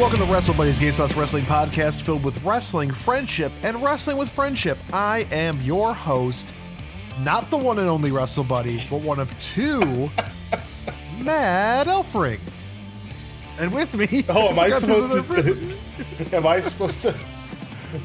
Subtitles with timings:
[0.00, 4.78] welcome to Wrestle Buddies GameSpot's Wrestling Podcast filled with wrestling, friendship, and wrestling with friendship.
[4.94, 6.54] I am your host,
[7.20, 10.08] not the one and only Wrestle Buddy, but one of two,
[11.18, 12.40] Matt Elfring.
[13.58, 16.34] And with me, Oh, am I forgot supposed to?
[16.36, 17.14] am I supposed to?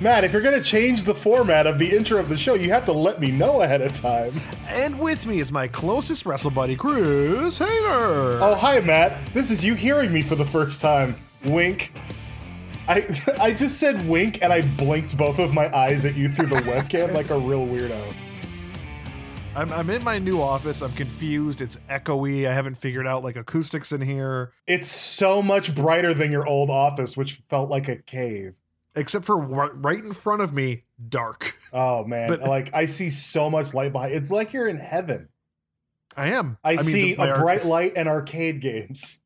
[0.01, 2.83] Matt, if you're gonna change the format of the intro of the show, you have
[2.85, 4.33] to let me know ahead of time.
[4.67, 8.41] And with me is my closest Wrestle Buddy, Chris Hayner.
[8.41, 9.33] Oh, hi, Matt.
[9.33, 11.15] This is you hearing me for the first time.
[11.45, 11.93] Wink.
[12.87, 13.05] I
[13.39, 16.57] I just said wink and I blinked both of my eyes at you through the
[16.57, 18.13] webcam like a real weirdo.
[19.55, 20.81] I'm, I'm in my new office.
[20.81, 21.61] I'm confused.
[21.61, 22.45] It's echoey.
[22.45, 26.69] I haven't figured out like acoustics in here, It's so much brighter than your old
[26.69, 28.57] office, which felt like a cave.
[28.97, 31.57] except for ri- right in front of me, dark.
[31.71, 34.13] Oh man, But- like I see so much light behind.
[34.13, 35.29] It's like you're in heaven.
[36.17, 36.57] I am.
[36.63, 39.21] I, see the- my a arc- bright light and arcade games,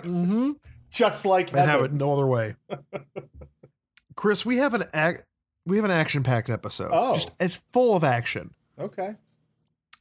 [0.00, 0.56] Mhm.
[0.90, 2.56] Just like that, and have it no other way.
[4.14, 5.22] Chris, we have an ac-
[5.66, 6.90] we have an action packed episode.
[6.92, 7.14] Oh.
[7.14, 8.54] Just, it's full of action.
[8.78, 9.14] Okay.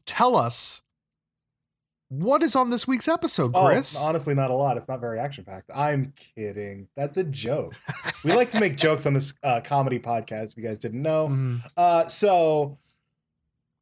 [0.05, 0.81] Tell us
[2.09, 3.97] what is on this week's episode, Chris.
[3.99, 4.77] Oh, honestly, not a lot.
[4.77, 5.71] It's not very action packed.
[5.75, 6.87] I'm kidding.
[6.95, 7.73] That's a joke.
[8.23, 10.51] we like to make jokes on this uh, comedy podcast.
[10.51, 11.61] If you guys didn't know, Mhm.
[11.75, 12.77] uh, so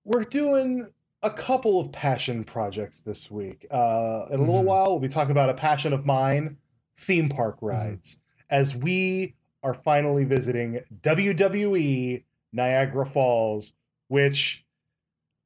[0.06, 0.88] we're doing
[1.22, 3.68] a couple of passion projects this week.
[3.70, 4.66] Uh, in a little Mhm.
[4.66, 6.58] while, we'll be talking about a passion of mine:
[6.96, 8.20] theme park rides.
[8.50, 13.74] As we are finally visiting WWE Niagara Falls,
[14.08, 14.66] which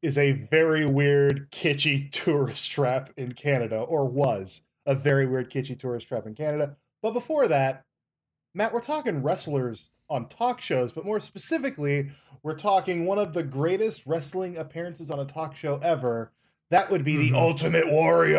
[0.01, 5.77] is a very weird, kitschy tourist trap in Canada, or was a very weird, kitschy
[5.77, 6.75] tourist trap in Canada.
[7.01, 7.85] But before that,
[8.53, 12.09] Matt, we're talking wrestlers on talk shows, but more specifically,
[12.43, 16.31] we're talking one of the greatest wrestling appearances on a talk show ever.
[16.69, 17.31] That would be Mhm.
[17.31, 18.37] the Ultimate Warrior.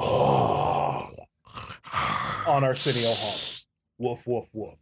[0.00, 1.14] On
[2.64, 3.38] Arsenio Hall.
[3.98, 4.78] Woof, woof, woof.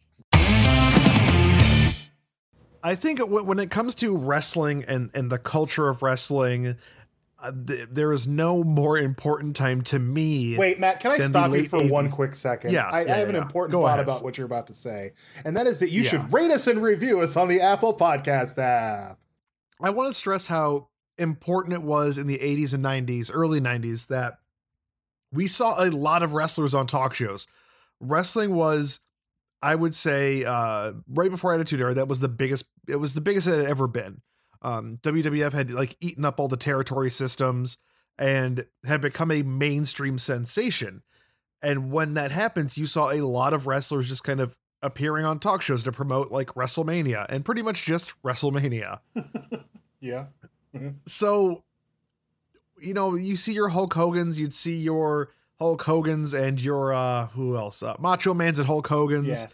[2.82, 6.76] I think when when it comes to wrestling and, and the culture of wrestling,
[7.42, 10.56] uh, th- there is no more important time to me.
[10.56, 12.72] Wait, Matt, can I stop you late for one quick second?
[12.72, 13.42] Yeah, I, yeah, I have an yeah.
[13.42, 14.00] important Go thought ahead.
[14.00, 15.12] about what you're about to say,
[15.44, 16.10] and that is that you Yeah.
[16.10, 19.18] should rate us and review us on the Apple Podcast app.
[19.82, 20.88] I want to stress how
[21.18, 24.38] important it was in the 80s and 90s, early 90s, that
[25.36, 27.46] we saw a lot of wrestlers on talk shows.
[28.00, 29.00] Wrestling was,
[29.62, 32.64] I would say, uh, right before Attitude Era, that was the biggest.
[32.88, 34.22] It was the biggest it had ever been.
[34.62, 37.78] Um, WWF had like eaten up all the territory systems
[38.18, 41.02] and had become a mainstream sensation.
[41.62, 45.38] And when that happens, you saw a lot of wrestlers just kind of appearing on
[45.38, 49.00] talk shows to promote like WrestleMania and pretty much just WrestleMania
[50.00, 50.26] Yeah.
[51.06, 51.64] so
[52.80, 57.26] you know you see your hulk hogan's you'd see your hulk hogan's and your uh
[57.28, 59.46] who else uh, macho man's and hulk hogan's Yeah.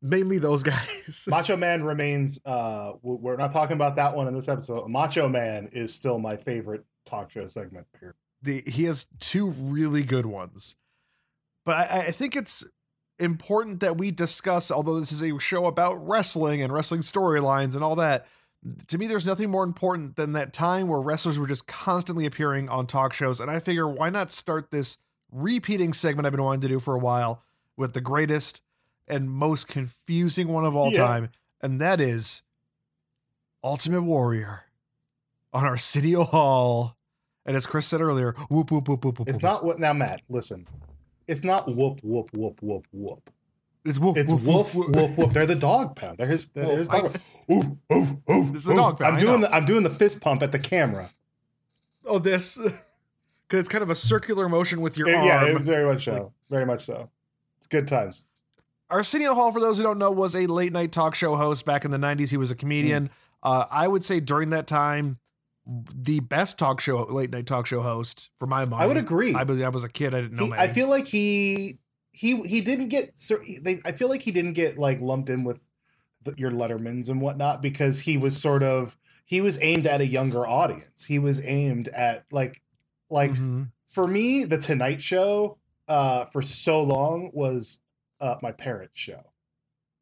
[0.00, 2.40] mainly those guys Macho Man remains.
[2.44, 4.88] Uh, we're not talking about that one in this episode.
[4.88, 7.86] Macho Man is still my favorite talk show segment.
[8.00, 8.14] here.
[8.42, 10.74] the, he has two really good ones
[11.64, 12.64] but I, I think it's
[13.20, 17.84] important that we discuss although this is a show about wrestling and wrestling storylines and
[17.84, 18.26] all that
[18.86, 22.68] to me there's nothing more important than that time where wrestlers were just constantly appearing
[22.68, 24.98] on talk shows and i figure why not start this
[25.32, 27.42] repeating segment i've been wanting to do for a while
[27.76, 28.62] with the greatest
[29.08, 30.98] and most confusing one of all Yeah.
[31.06, 31.28] time
[31.60, 32.42] and that is
[33.64, 34.64] ultimate warrior
[35.52, 36.96] on arsenio hall
[37.44, 39.42] and as chris said earlier whoop whoop whoop whoop whoop It's whoop.
[39.42, 40.22] not what now, Matt.
[40.28, 40.66] Listen,
[41.26, 43.30] it's not whoop whoop whoop whoop whoop.
[43.84, 44.16] It's wolf.
[44.16, 44.74] It's wolf.
[44.74, 45.32] woof woof.
[45.32, 46.18] They're the dog pound.
[46.18, 46.48] They're his.
[46.48, 47.16] They're his I- dog.
[47.50, 48.52] Oof oof oof.
[48.52, 48.76] This is a oof.
[48.76, 49.54] dog pound, I'm doing the.
[49.54, 51.10] I'm doing the fist pump at the camera.
[52.06, 52.56] oh this
[53.48, 55.84] because it's kind of a circular motion with your Yeah, arm yeah, it was very
[55.84, 56.32] much so.
[56.50, 57.10] Very much so.
[57.58, 58.24] It's good times.
[58.90, 61.84] Arsenio Hall, for those who don't know, was a late night talk show host back
[61.84, 62.28] in the 90s.
[62.30, 63.08] He was a comedian.
[63.42, 65.18] Uh, I would say during that time,
[65.66, 68.82] the best talk show, late night talk show host for my mind.
[68.82, 69.34] I would agree.
[69.34, 70.14] I, was- I was a kid.
[70.14, 70.46] I didn't know.
[70.46, 71.78] He- I feel like he
[72.12, 73.18] he he didn't get.
[73.62, 75.64] They, I feel like he didn't get like lumped in with
[76.22, 80.06] the, your Lettermans and whatnot because he was sort of he was aimed at a
[80.06, 81.04] younger audience.
[81.04, 82.62] He was aimed at like
[83.10, 83.70] like Mhm.
[83.88, 87.80] for me, the Tonight Show uh, for so long was
[88.20, 89.20] uh, my parents' show.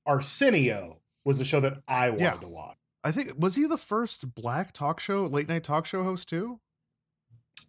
[0.06, 2.32] Arsenio was a show that I wanted Yeah.
[2.36, 2.76] to watch.
[3.02, 6.60] I think was he the first black talk show, late night talk show host too?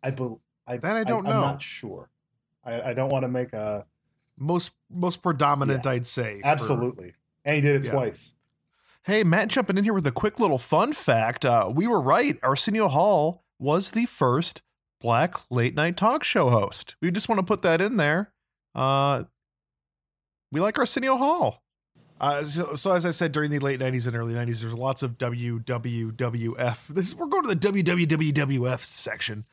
[0.03, 1.31] I bel I That I don't know.
[1.31, 2.09] I'm not sure.
[2.63, 3.85] I, I don't want to make a
[4.38, 6.42] Most most predominant, I'd say.
[6.42, 7.13] for- absolutely.
[7.45, 7.92] And he did it Yeah.
[7.94, 8.36] twice.
[9.04, 11.44] Hey, Matt jumping in here with a quick little fun fact.
[11.45, 12.38] Uh, we were right.
[12.44, 14.62] Arsenio Hall was the first
[15.00, 16.95] black late night talk show host.
[17.01, 18.31] We just want to put that in there.
[18.75, 19.24] uh,
[20.51, 21.63] we like Arsenio Hall.
[22.19, 25.01] Uh, so, so, as I said, during the late '90s and early '90s, there's lots
[25.01, 26.88] of WWWF.
[26.88, 29.45] This we're going to the WWWF section.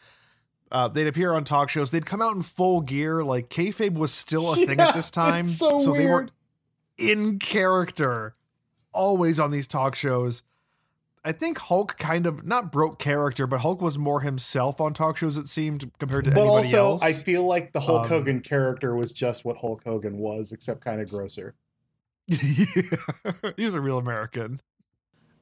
[0.71, 1.91] Uh, they'd appear on talk shows.
[1.91, 3.25] They'd come out in full gear.
[3.25, 6.29] Like kayfabe was still a yeah, thing at this time, so, so they were
[6.99, 8.35] in character,
[8.93, 10.43] always on these talk shows.
[11.25, 15.17] I think Hulk kind of not broke character, but Hulk was more himself on talk
[15.17, 15.37] shows.
[15.37, 17.03] It seemed compared to but anybody also, else.
[17.03, 20.83] I feel like the Hulk um, Hogan character was just what Hulk Hogan was, except
[20.83, 21.55] kind of grosser.
[22.27, 24.61] yeah, he was a real American.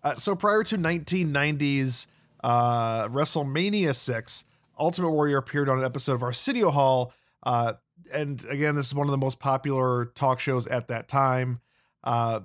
[0.02, 2.06] Uh, so prior to 1990s
[2.42, 4.44] uh, WrestleMania six,
[4.78, 7.12] Ultimate Warrior appeared on an episode of Arsenio Hall.
[7.42, 7.74] Uh,
[8.12, 11.60] and again, this is one of the most popular talk shows at that time.
[12.04, 12.40] Uh,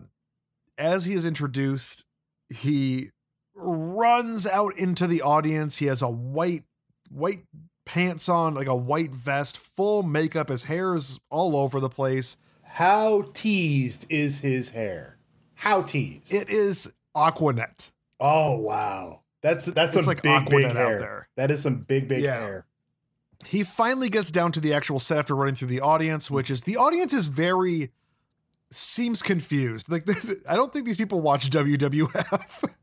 [0.77, 2.05] as he is introduced,
[2.49, 3.11] he
[3.55, 5.77] runs out into the audience.
[5.77, 6.63] He has a white
[7.09, 7.43] white
[7.85, 10.49] pants on, like a white vest, full makeup.
[10.49, 12.37] His hair is all over the place.
[12.63, 15.17] How teased is his hair?
[15.55, 16.33] How teased?
[16.33, 17.91] It is Aquanet.
[18.19, 21.27] Oh wow, that's that's it's some like big big hair.
[21.35, 22.39] That is some big big yeah.
[22.39, 22.65] hair.
[23.45, 26.61] He finally gets down to the actual set after running through the audience, which is
[26.61, 27.91] the audience is very
[28.69, 29.91] seems confused.
[29.91, 32.69] Like this, I don't think these people watch WWF.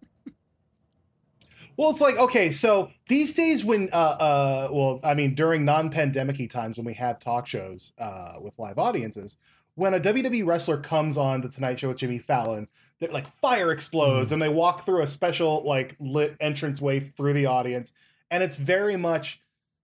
[1.79, 6.51] Well, it's like okay, so these days when uh uh well, I mean during non-pandemicy
[6.51, 9.37] times when we have talk shows uh with live audiences,
[9.79, 12.67] when a WWE wrestler comes on the Tonight Show with Jimmy Fallon,
[12.99, 14.33] that like fire explodes mm.
[14.33, 17.93] and they walk through a special like lit entrance way through the audience,
[18.29, 19.41] and it's very much,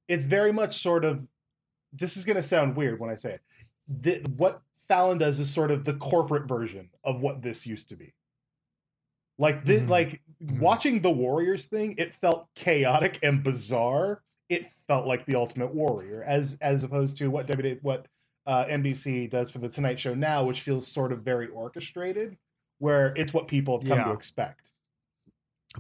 [0.09, 1.29] it's very much sort of.
[1.93, 3.41] This is gonna sound weird when I say it.
[3.87, 7.97] The, what Fallon does is sort of the corporate version of what this used to
[7.97, 8.15] be.
[9.39, 9.93] Like this, mm-hmm.
[9.93, 10.59] like mm-hmm.
[10.59, 14.23] watching the Warriors thing, it felt chaotic and bizarre.
[14.49, 18.09] It felt like the Ultimate Warrior, as as opposed to what WWE, what
[18.47, 22.37] uh, NBC does for the Tonight Show now, which feels sort of very orchestrated,
[22.79, 24.05] where it's what people have come yeah.
[24.05, 24.71] to expect.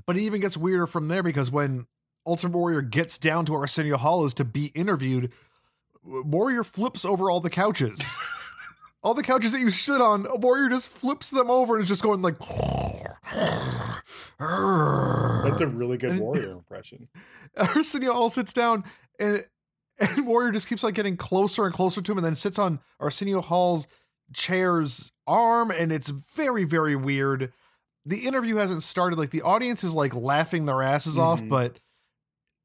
[0.06, 1.86] But it even gets weirder from there because when
[2.26, 5.30] Ultimate Warrior gets down to Arsenio Hall is to be interviewed,
[6.02, 8.18] Warrior flips over all the couches.
[9.04, 11.88] all the couches that you sit on, a warrior just flips them over and is
[11.88, 12.38] just going like.
[14.38, 17.08] That's a really good warrior impression.
[17.56, 18.84] Arsenio all sits down
[19.20, 19.46] and
[19.98, 22.80] and Warrior just keeps like getting closer and closer to him and then sits on
[23.00, 23.86] Arsenio Hall's
[24.32, 27.52] chair's arm and it's very, very weird.
[28.06, 29.18] The interview hasn't started.
[29.18, 31.22] Like the audience is like laughing their asses mm-hmm.
[31.22, 31.78] off, but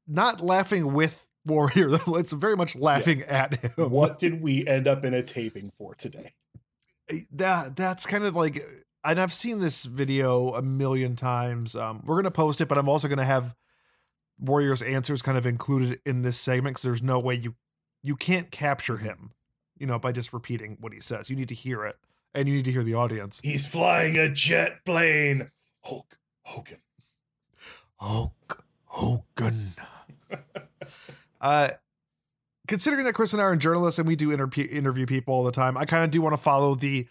[0.06, 1.90] not laughing with warrior.
[2.08, 3.44] it's very much laughing yeah.
[3.44, 3.90] at him.
[3.90, 6.34] What did we end up in a taping for today?
[7.10, 8.62] Eh, that that's kind of like
[9.02, 11.74] and I've seen this video a million times.
[11.74, 13.54] Um, we're gonna post it, but I'm also gonna have
[14.40, 17.54] Warrior's answers kind of included in this segment because there's no way you
[18.02, 19.32] you can't capture him,
[19.78, 21.28] you know, by just repeating what he says.
[21.28, 21.96] You need to hear it,
[22.34, 23.40] and you need to hear the audience.
[23.42, 25.50] He's flying a jet plane.
[25.82, 26.78] Hulk Hogan.
[27.96, 29.74] Hulk Hogan.
[31.40, 31.70] Uh,
[32.68, 35.50] considering that Chris and I are journalists and we do inter- interview people all the
[35.50, 37.08] time, I kind of do want to follow the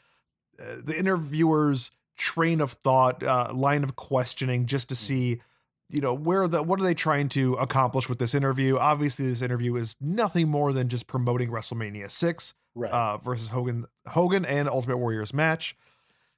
[0.59, 5.41] uh, the interviewer's train of thought, uh, line of questioning, just to see,
[5.89, 8.77] you know, where the what are they trying to accomplish with this interview?
[8.77, 12.91] Obviously, this interview is nothing more than just promoting WrestleMania six right.
[12.91, 15.75] uh, versus Hogan, Hogan and Ultimate Warriors match.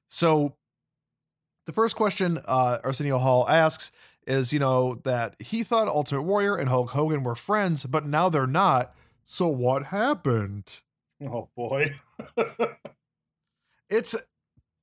[0.07, 0.55] So,
[1.65, 3.91] the first question uh, Arsenio Hall asks
[4.25, 8.29] is, you know, that he thought Ultimate Warrior and Hulk Hogan were friends, but now
[8.29, 8.93] they're not.
[9.25, 10.81] So what happened?
[11.23, 11.93] Oh boy.
[13.89, 14.15] it's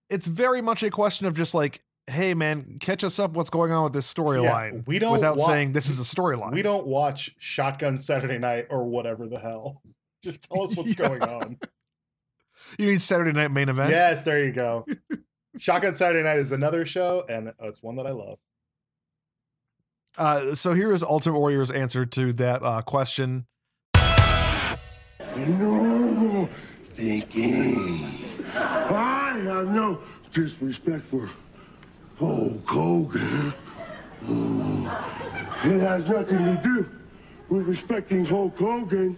[0.08, 3.72] it's very much a question of just like, hey man, catch us up what's going
[3.72, 4.72] on with this storyline.
[4.72, 6.52] Yeah, we don't without wa- saying this is a storyline.
[6.52, 9.82] We don't watch Shotgun Saturday Night or whatever the hell.
[10.22, 11.08] Just tell us what's yeah.
[11.08, 11.58] going on.
[12.78, 13.90] You mean Saturday Night Main Event?
[13.90, 14.84] Yes, there you go.
[15.58, 18.38] Shotgun Saturday Night is another show, and it's one that I love.
[20.16, 23.46] Uh, so here is Ultimate Warrior's answer to that uh, question.
[25.36, 26.48] No
[26.94, 28.04] thinking.
[28.54, 30.00] I have no
[30.32, 31.30] disrespect for
[32.20, 33.54] Oh, Hulk Hogan.
[34.24, 34.86] Hmm.
[35.64, 36.88] It has nothing to do
[37.48, 39.16] with respecting Hulk Hogan.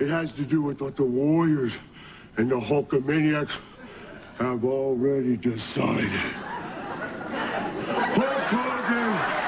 [0.00, 1.72] It has to do with what the Warriors
[2.36, 3.52] and the Hulkamaniacs
[4.38, 6.10] have already decided.
[8.16, 9.40] Hulk Hogan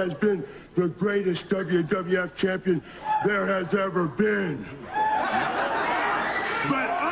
[0.00, 0.44] has been
[0.76, 2.82] the greatest WWF champion
[3.24, 4.66] there has ever been.
[6.68, 7.10] But I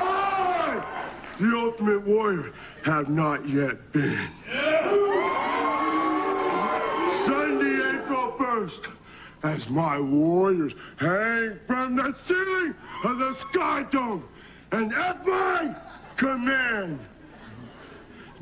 [1.39, 2.53] the Ultimate Warrior
[2.85, 4.29] have not yet been.
[7.27, 8.87] Sunday, April 1st,
[9.45, 14.25] as my warriors hang from the ceiling of the Sky Dome,
[14.73, 15.77] and at my
[16.17, 16.99] command,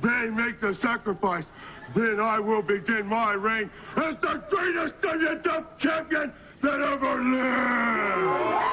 [0.03, 1.47] they make the sacrifice.
[1.95, 8.67] Then I will begin my reign as the greatest WWF champion that ever lived.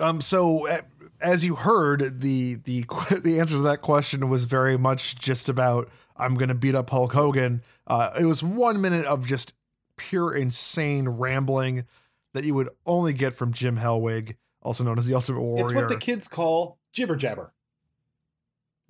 [0.00, 0.80] Um, so uh,
[1.20, 2.84] as you heard, the the
[3.22, 7.12] the answer to that question was very much just about I'm gonna beat up Hulk
[7.12, 7.62] Hogan.
[7.86, 9.52] Uh, it was one minute of just
[9.96, 11.84] pure insane rambling
[12.32, 15.64] that you would only get from Jim Hellwig, also known as the Ultimate Warrior.
[15.64, 17.52] It's what the kids call jibber jabber.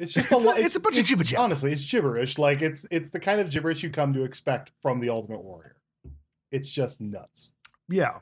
[0.00, 0.58] It's just a, It's a- lot.
[0.58, 1.34] it's a bunch of gibberish.
[1.34, 2.38] Honestly, it's gibberish.
[2.38, 5.76] Like it's it's the kind of gibberish you come to expect from the Ultimate Warrior.
[6.50, 7.54] It's just nuts.
[7.88, 8.20] Yeah.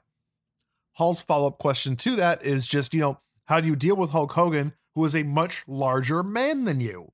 [0.95, 4.11] Hall's follow up question to that is just, you know, how do you deal with
[4.11, 7.13] Hulk Hogan, who is a much larger man than you?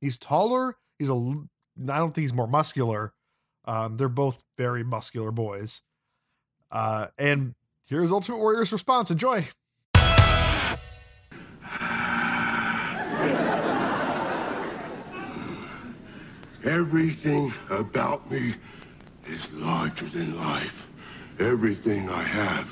[0.00, 0.76] He's taller.
[0.98, 3.12] He's a I don't think he's more muscular.
[3.66, 5.82] Um, they're both very muscular boys.
[6.70, 7.54] Uh, and
[7.84, 9.10] here's Ultimate Warrior's response.
[9.10, 9.46] Enjoy.
[16.64, 18.54] Everything about me
[19.26, 20.86] is larger than life.
[21.38, 22.68] Everything I have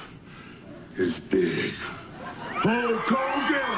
[0.97, 1.75] is big.
[2.23, 3.75] Hulk Hogan!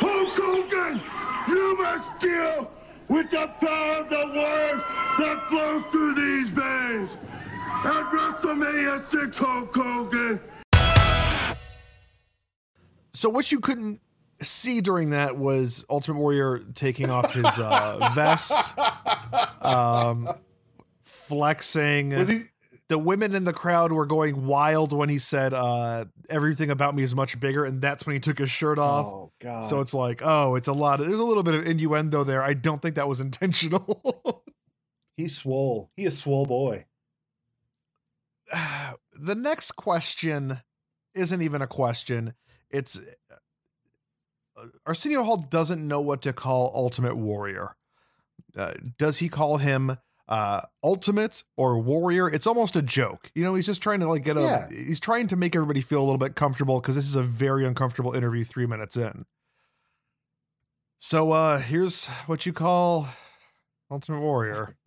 [0.00, 1.00] Hulk Hogan!
[1.48, 2.70] You must deal
[3.08, 4.82] with the power of the warriors
[5.18, 7.10] that flows through these veins!
[7.84, 10.40] At WrestleMania 6, Hulk Hogan!
[13.12, 14.00] So, what you couldn't
[14.42, 18.74] see during that was Ultimate Warrior taking off his uh, vest,
[19.62, 20.28] um,
[21.02, 22.10] flexing.
[22.26, 22.40] He?
[22.88, 27.02] the women in the crowd were going wild when he said uh, everything about me
[27.02, 29.68] is much bigger and that's when he took his shirt off Oh god.
[29.68, 32.42] so it's like oh it's a lot of, there's a little bit of innuendo there
[32.42, 34.42] i don't think that was intentional
[35.16, 35.90] he's swole.
[35.96, 36.86] He is swole boy.
[39.14, 40.60] the next question
[41.14, 42.34] isn't even a question
[42.70, 42.98] it's
[44.86, 47.76] arsenio hall doesn't know what to call ultimate warrior
[48.56, 49.96] uh, does he call him
[50.28, 54.24] uh ultimate or warrior it's almost a joke you know he's just trying to like
[54.24, 54.68] get a Yeah.
[54.68, 57.64] he's trying to make everybody feel a little bit comfortable because this is a very
[57.66, 59.24] uncomfortable interview three minutes in
[60.98, 63.08] so uh here's what you call
[63.90, 64.76] ultimate warrior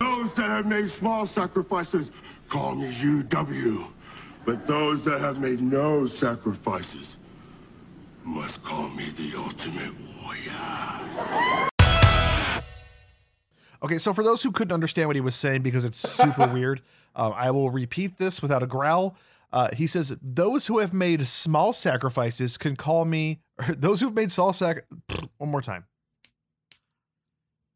[0.00, 2.10] Those that have made small sacrifices
[2.48, 3.86] call me UW.
[4.44, 7.13] But those that have made no sacrifices
[8.24, 11.68] must call me the Ultimate Warrior.
[13.82, 16.80] Okay, so for those who couldn't understand what he was saying because it's super weird,
[17.14, 19.16] uh, I will repeat this without a growl.
[19.52, 23.40] Uh, he says, "Those who have made small sacrifices can call me.
[23.58, 24.84] Or those who have made small sac.
[25.36, 25.84] One more time.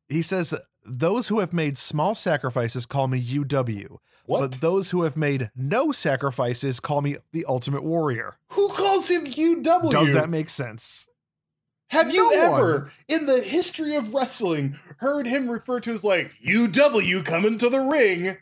[0.08, 0.54] He says,
[0.88, 4.40] "Those who have made small sacrifices call me UW, What?
[4.40, 9.26] but those who have made no sacrifices call me the Ultimate Warrior." Who calls him
[9.26, 9.90] UW?
[9.90, 11.06] Does that make sense?
[11.90, 12.60] Have you No one.
[12.60, 17.70] ever, in the history of wrestling, heard him referred to as like UW coming to
[17.70, 18.36] the ring?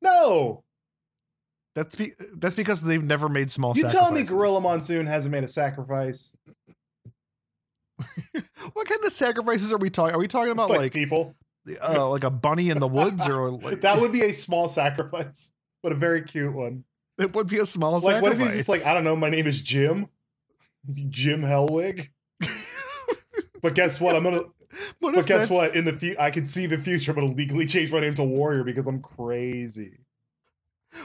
[0.00, 0.62] No.
[1.74, 3.74] That's be- that's because they've never made small.
[3.74, 3.94] Sacrifices.
[3.94, 6.32] You telling me Gorilla Monsoon hasn't made a sacrifice?
[8.72, 10.14] What kind of sacrifices are we talking?
[10.14, 11.34] Are we talking about like, like people.
[11.82, 15.52] Uh, like a bunny in the woods, or like That would be a small sacrifice,
[15.82, 16.84] but a very cute one.
[17.18, 18.22] it would be a small Like, sacrifice.
[18.22, 20.08] what if he's just like, I don't know, my name is Jim,
[21.08, 22.08] Jim Hellwig.
[23.62, 24.16] but guess what?
[24.16, 24.42] I'm gonna.
[24.98, 25.76] What But guess that's- what?
[25.76, 27.12] In the future, I can see the future.
[27.12, 29.98] I'm gonna legally change my name to Warrior because I'm crazy.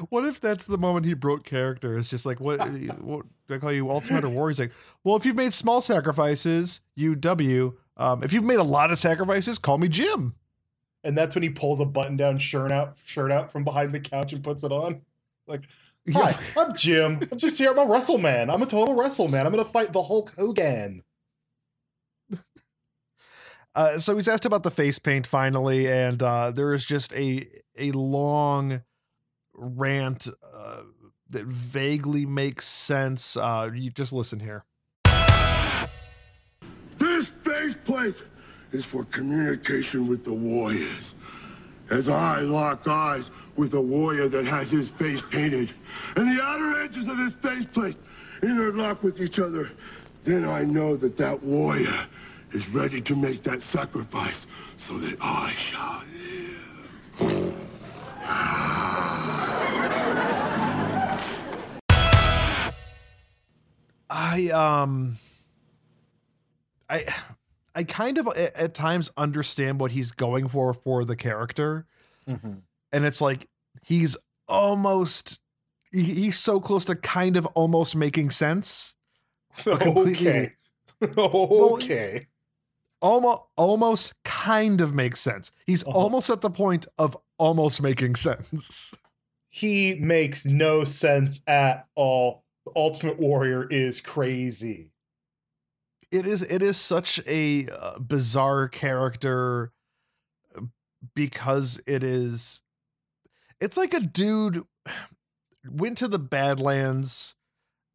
[0.09, 1.97] What if that's the moment he broke character?
[1.97, 2.59] It's just like, what,
[3.01, 4.49] what do I call you, Ultimate or Warrior?
[4.51, 4.71] He's like,
[5.03, 7.75] well, if you've made small sacrifices, you W.
[7.97, 10.35] Um, if you've made a lot of sacrifices, call me Jim.
[11.03, 14.33] And that's when he pulls a button-down shirt out, shirt out from behind the couch
[14.33, 15.01] and puts it on.
[15.47, 15.63] Like,
[16.13, 17.19] hi, I'm Jim.
[17.31, 17.71] I'm just here.
[17.71, 18.49] I'm a wrestle man.
[18.49, 19.45] I'm a total wrestle man.
[19.45, 21.03] I'm gonna fight the Hulk Hogan.
[23.75, 27.47] Uh, so he's asked about the face paint finally, and uh, there is just a
[27.77, 28.81] a long
[29.53, 30.81] rant uh,
[31.29, 33.37] that vaguely makes sense.
[33.37, 34.65] Uh, you just listen here.
[36.97, 38.15] This faceplate
[38.71, 41.13] is for communication with the warriors.
[41.89, 45.73] As I lock eyes with a warrior that has his face painted,
[46.15, 47.97] and the outer edges of his faceplate
[48.43, 49.71] interlock with each other,
[50.23, 52.05] then I know that that warrior
[52.51, 54.45] is ready to make that sacrifice
[54.87, 57.55] so that I shall live.
[64.09, 65.17] I um
[66.89, 67.05] I
[67.75, 71.85] I kind of at, times understand what he's going for for the character
[72.27, 72.53] Mm-hmm.
[72.91, 73.47] and it's like
[73.83, 74.15] he's
[74.47, 75.39] almost
[75.91, 78.95] he's so close to kind of almost making sense
[79.67, 80.53] Okay.
[81.17, 82.27] okay.
[83.01, 85.97] almost almost kind of makes sense he's Uh-huh.
[85.97, 88.93] almost at the point of almost making sense
[89.49, 92.43] he makes no sense at all.
[92.65, 94.91] The Ultimate Warrior is crazy.
[96.11, 99.71] It is it is such a uh, bizarre character
[100.57, 100.61] uh,
[101.15, 102.61] because it is
[103.61, 104.63] it's like a dude
[105.69, 107.35] went to the badlands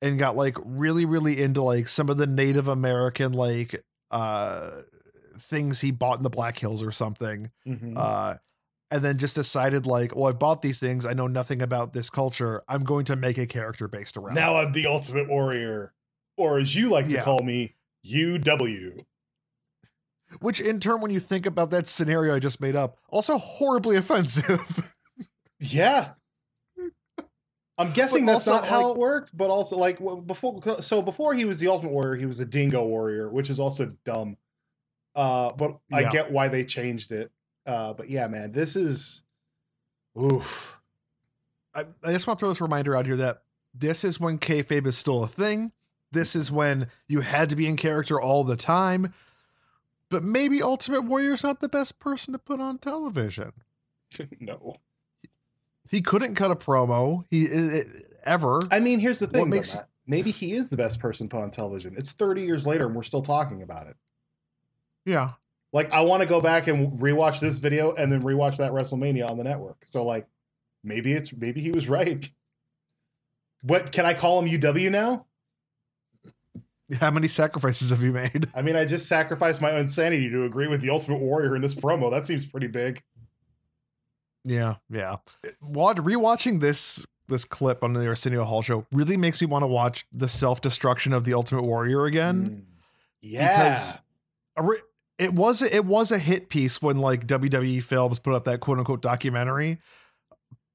[0.02, 4.70] and got like really really into like some of the native american like uh
[5.38, 7.96] things he bought in the black hills or something Mhm.
[7.96, 8.36] uh
[8.90, 12.10] and then just decided like well i've bought these things i know nothing about this
[12.10, 14.66] culture i'm going to make a character based around now it.
[14.66, 15.92] I'm the Ultimate Warrior,
[16.36, 17.24] or as you like to Yeah.
[17.24, 19.04] call me, UW.
[20.40, 23.96] which in turn when you think about that scenario i just made up also horribly
[24.02, 24.94] offensive
[25.60, 26.10] Yeah.
[27.78, 30.60] I'm guessing But that's not how it worked, but also like before.
[30.80, 33.92] So before he was the Ultimate Warrior, he was a Dingo Warrior, which is also
[34.04, 34.36] dumb.
[35.16, 37.32] Uh, but I get why they changed it.
[37.66, 39.22] Uh, but yeah, man, this is.
[40.20, 40.80] Oof.
[41.74, 43.42] I, I just want to throw this reminder out here that
[43.74, 45.72] this is when kayfabe is still a thing.
[46.14, 49.12] This is when you had to be in character all the time.
[50.08, 53.52] But maybe Ultimate Warrior's not the best person to put on television.
[54.40, 54.76] no.
[55.90, 57.24] He couldn't cut a promo.
[57.30, 57.84] He i- i-
[58.24, 58.60] ever.
[58.70, 59.40] I mean, here's the thing.
[59.40, 61.94] What makes- maybe he is the best person put on television.
[61.96, 63.96] It's 30 years later, and we're still talking about it.
[65.04, 65.32] yeah.
[65.72, 69.28] Like, I want to go back and rewatch this video and then rewatch that WrestleMania
[69.28, 69.84] on the network.
[69.84, 70.28] So, like,
[70.84, 72.30] maybe it's maybe he was right.
[73.62, 75.26] What can I call him UW now?
[77.00, 78.48] How many sacrifices have you made?
[78.54, 81.62] I mean, I just sacrificed my own sanity to agree with the Ultimate Warrior in
[81.62, 82.10] this promo.
[82.10, 83.02] That seems pretty big.
[84.44, 85.16] Yeah, yeah.
[85.62, 89.66] Watch, rewatching this this clip on the Arsenio Hall show really makes me want to
[89.66, 92.48] watch the self destruction of the Ultimate Warrior again.
[92.48, 92.62] Mm.
[93.22, 93.70] Yeah.
[94.54, 94.78] Because
[95.18, 98.78] it was it was a hit piece when like WWE Films put up that quote
[98.78, 99.78] unquote documentary,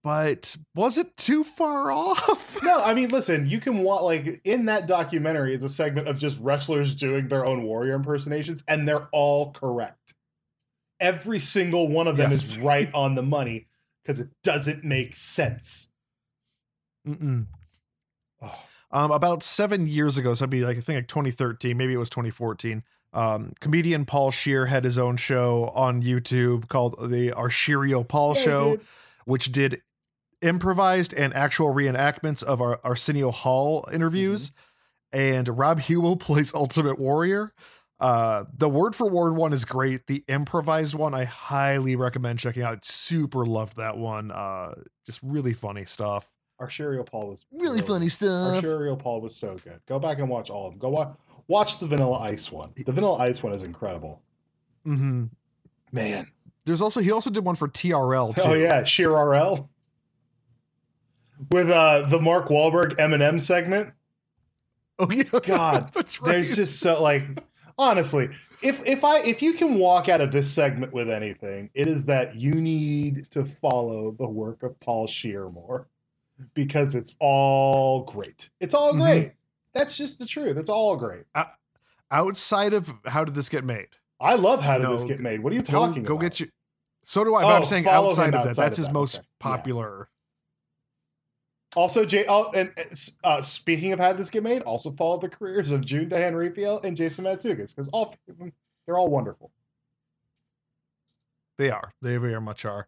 [0.04, 2.58] but was it too far off?
[2.64, 6.18] no, I mean, listen, you can want like in that documentary is a segment of
[6.18, 10.14] just wrestlers doing their own warrior impersonations, and they're all correct.
[11.00, 13.68] Every single one of them is right on the money
[14.04, 15.90] because it doesn't make sense.
[17.08, 17.48] Mm-mm.
[18.42, 18.60] Oh,
[18.92, 21.98] Um, about seven years ago, so it'd be like I think like 2013, maybe it
[21.98, 22.84] was 2014.
[23.12, 28.42] Um, comedian Paul Scheer had his own show on YouTube called the Arsenio Paul Yeah,
[28.44, 28.76] Show.
[28.78, 28.86] dude.
[29.26, 29.82] which did
[30.41, 34.52] improvised and actual reenactments of our Arsenio Hall interviews.
[35.12, 37.52] And Rob Huebel plays Ultimate Warrior.
[37.99, 40.08] Uh, the word for word one is great.
[40.08, 42.86] The improvised one, I highly recommend checking out.
[42.86, 44.32] Super loved that one.
[44.32, 44.75] Uh,
[45.06, 46.32] just really funny stuff.
[46.60, 48.56] Arsenio Paul was Really funny stuff.
[48.56, 49.80] Arsenio Paul was so good.
[49.88, 50.80] Go back and watch all of them.
[50.80, 51.15] Go watch
[51.47, 52.71] watch the Vanilla Ice one.
[52.75, 54.21] The Vanilla Ice one is incredible.
[54.86, 55.25] hmm
[55.91, 56.28] Man.
[56.65, 58.41] There's also he also did one for TRL too.
[58.43, 59.69] Oh yeah, Scheer RL
[61.52, 63.93] with uh the Mark Wahlberg Eminem segment.
[64.97, 65.23] Oh yeah.
[65.43, 66.32] God, that's right.
[66.34, 67.23] There's just so like
[67.78, 68.30] honestly,
[68.62, 72.06] if if I if you can walk out of this segment with anything, it is
[72.08, 75.88] that you need to follow the work of Paul Scheer more
[76.54, 78.49] because it's all great.
[78.60, 79.02] It's all Mhm.
[79.02, 79.32] great.
[79.73, 80.58] That's just the truth.
[80.58, 81.23] It's all great.
[82.12, 83.88] Outside of how did this get made?
[84.19, 85.41] I love how did No, this get made.
[85.41, 86.21] What are you talking go about?
[86.23, 86.49] get you.
[87.06, 87.43] So do I.
[87.43, 88.93] But Oh, I'm saying outside of that, outside that's of his that.
[88.93, 89.25] most Okay.
[89.39, 90.10] Popular.
[91.76, 92.26] Also, Jay.
[92.28, 92.72] Oh, and
[93.24, 96.98] uh, speaking of how this get made, also follow the careers of June Raphael and
[96.98, 98.54] Jason Mantzoukas because all three of them,
[98.86, 99.52] they're all wonderful.
[101.58, 101.94] They are.
[102.02, 102.88] They very much are.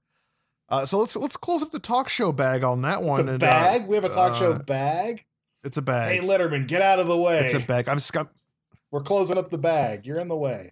[0.70, 3.28] Uh, so let's let's close up the talk show bag on that It's one.
[3.28, 3.88] a and, uh, bag.
[3.88, 5.26] we have a talk show uh, bag.
[5.64, 6.20] It's a bag.
[6.20, 7.40] Hey, Letterman, get out of the way.
[7.40, 7.88] it's a bag.
[7.88, 8.16] I'm sc-
[8.90, 10.06] We're closing up the bag.
[10.08, 10.72] You're in the way.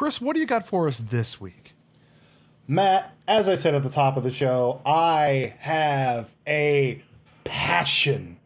[0.00, 1.74] Chris, what do you got for us this week?
[2.66, 7.02] Matt, as I said at the top of the show, I have a
[7.44, 8.38] passion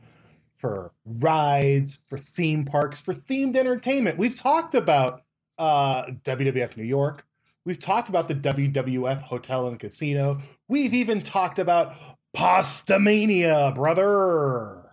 [0.57, 0.91] for
[1.21, 4.19] rides, for theme parks, for themed entertainment.
[4.19, 5.23] We've talked about
[5.57, 7.25] uh, WWF New York.
[7.65, 10.41] We've talked about the WWF Hotel and Casino.
[10.67, 11.95] We've even talked about
[12.37, 14.91] Pastamania, brother.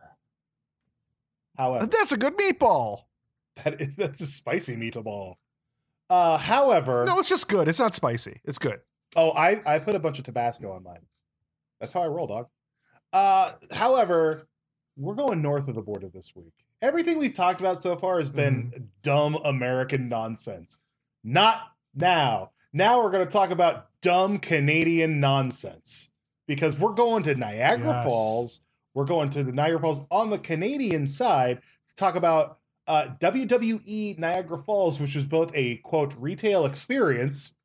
[1.58, 3.06] However, That's a good meatball.
[3.64, 5.38] that is that's a spicy meatball.
[6.12, 7.70] Uh, however, No, it's just good.
[7.70, 8.42] It's not spicy.
[8.44, 8.82] It's good.
[9.16, 11.06] Oh, I I put a bunch of Tabasco on mine.
[11.80, 12.48] That's how I roll, dog.
[13.14, 14.48] Uh, however,
[14.98, 16.54] we're going north of the border this week.
[16.82, 20.78] Everything we've talked about so far has been dumb American nonsense.
[21.24, 21.62] Not
[21.96, 22.52] now.
[22.74, 26.10] Now we're going to talk about dumb Canadian nonsense
[26.48, 28.06] because we're going to Niagara Yes.
[28.06, 28.60] Falls.
[28.94, 34.18] We're going to the Niagara Falls on the Canadian side to talk about uh, WWE
[34.18, 37.56] Niagara Falls, which was both a quote retail experience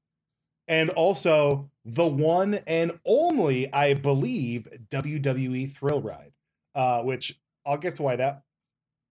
[0.69, 6.33] and also the one and only, I believe, WWE Thrill Ride,
[6.75, 8.43] uh, which I'll get to why that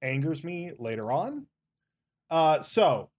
[0.02, 1.48] angers me later on.
[2.30, 3.10] Uh, so,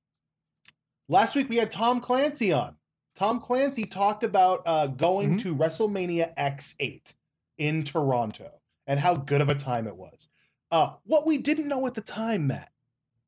[1.09, 2.77] last week we had Tom Clancy on.
[3.15, 5.43] Tom Clancy talked about uh, going Mhm.
[5.43, 7.15] to WrestleMania X8
[7.57, 10.29] in Toronto and how good of a time it was.
[10.71, 12.71] Uh, what we didn't know at the time, Matt,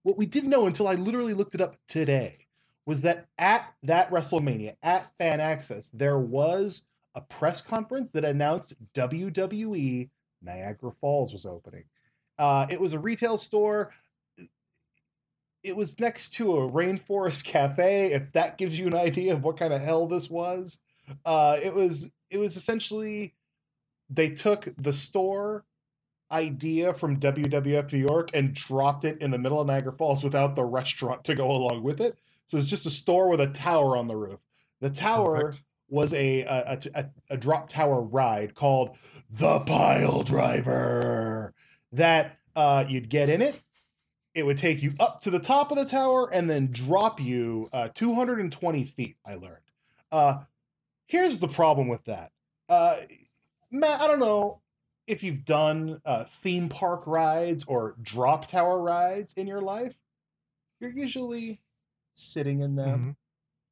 [0.03, 2.47] what we didn't know until I literally looked it up today
[2.87, 6.83] was that at that WrestleMania, at Fan Access, there was
[7.15, 10.09] a press conference that announced WWE
[10.41, 11.85] Niagara Falls was opening.
[12.39, 13.93] Uh, it was a retail store.
[15.63, 18.13] It was next to a rainforest cafe.
[18.13, 20.79] If that gives you an idea of what kind of hell this was,
[21.25, 23.35] uh, it was it was essentially
[24.09, 25.65] they took the store
[26.31, 30.55] idea from WWF New York and dropped it in the middle of Niagara Falls without
[30.55, 32.19] the restaurant to go along with it.
[32.47, 34.41] So it's just a store with a tower on the roof.
[34.81, 35.65] The tower Perfect.
[35.89, 38.97] was a a, a, a- a drop tower ride called
[39.31, 41.55] the Pile Driver
[41.93, 43.63] that uh, you'd get in it.
[44.35, 47.69] It would take you up to the top of the tower and then drop you
[47.73, 49.17] uh, 220 feet.
[49.27, 49.57] I learned.
[50.13, 50.39] Uh,
[51.07, 52.31] here's the problem with that,
[52.69, 52.97] uh,
[53.71, 54.01] Matt.
[54.01, 54.61] I don't know
[55.09, 59.97] if you've done uh, theme park rides or drop tower rides in your life.
[60.81, 61.61] You're usually
[62.15, 63.17] sitting in them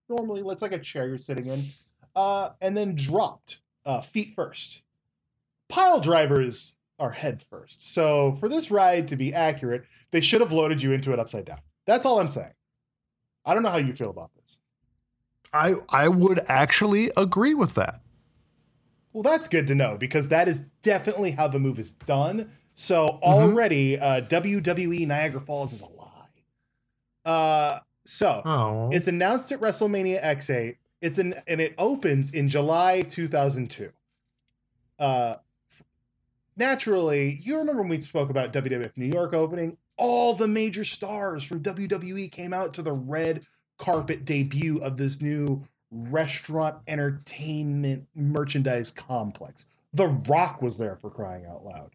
[0.08, 0.14] Mhm.
[0.16, 1.64] normally it's like a chair you're sitting in
[2.14, 4.82] uh and then dropped uh feet first
[5.68, 10.52] pile drivers are head first so for this ride to be accurate they should have
[10.52, 12.52] loaded you into it upside down that's all i'm saying
[13.44, 14.60] i don't know how you feel about this
[15.52, 18.00] I I would actually agree with that.
[19.16, 22.50] Well that's good to know because that is definitely how the move is done.
[22.74, 26.28] So already uh wwe niagara falls is a lie.
[27.24, 30.76] Uh so Oh, It's announced at WrestleMania X8.
[31.00, 33.88] It's in and it opens in July 2002.
[34.98, 35.36] Uh
[36.54, 41.42] naturally, you remember when we spoke about WWF New York opening, all the major stars
[41.42, 43.46] from WWE came out to the red
[43.78, 49.66] carpet debut of this new restaurant entertainment merchandise complex.
[49.92, 51.90] The Rock was there for crying out loud.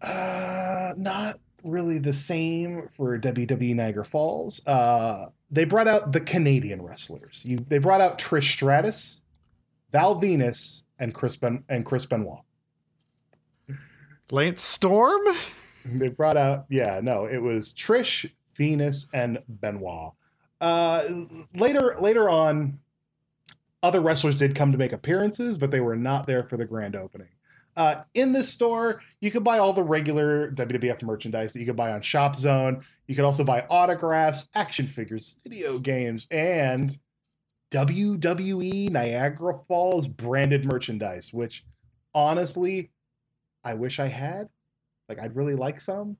[0.00, 4.66] Uh, not really the same for WWE Niagara Falls.
[4.66, 7.42] Uh, they brought out the Canadian wrestlers.
[7.44, 9.22] You, they brought out Trish Stratus,
[9.90, 12.42] Val Venis, and Chris ben, and Chris Benoit.
[14.30, 15.22] Lance Storm.
[15.84, 20.14] They brought out, yeah, no, it was Trish, Venis, and Benoit.
[20.62, 22.78] Uh, later, later on,
[23.82, 26.94] other wrestlers did come to make appearances, but they were not there for the grand
[26.94, 27.28] opening.
[27.76, 31.76] Uh, in this store, you could buy all the regular WWF merchandise that you could
[31.76, 32.84] buy on Shop Zone.
[33.08, 36.96] You could also buy autographs, action figures, video games, and
[37.72, 41.64] WWE Niagara Falls branded merchandise, which
[42.14, 42.92] honestly,
[43.64, 44.48] I wish I had.
[45.08, 46.18] Like, I'd really like some.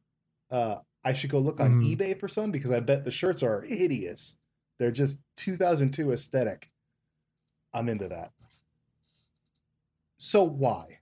[0.51, 1.97] Uh, I should go look on Mhm.
[1.97, 4.37] eBay for some because I bet the shirts are hideous.
[4.79, 6.71] They're just 2002 aesthetic.
[7.73, 8.33] I'm into that.
[10.19, 11.01] So why?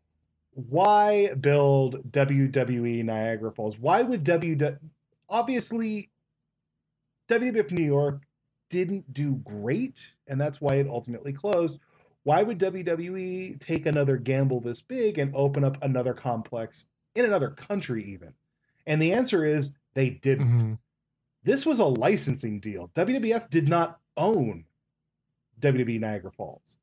[0.52, 3.78] Why build WWE Niagara Falls?
[3.78, 4.56] Why would W
[5.28, 6.10] obviously
[7.28, 8.26] WWF New York
[8.70, 11.78] didn't do great, and that's why it ultimately closed.
[12.22, 17.50] Why would WWE take another gamble this big and open up another complex in another
[17.50, 18.34] country, even?
[18.86, 20.79] And the answer is they didn't Mhm.
[21.42, 22.88] this was a licensing deal.
[22.94, 24.66] WWF did not own
[25.59, 26.79] WWE Niagara Falls.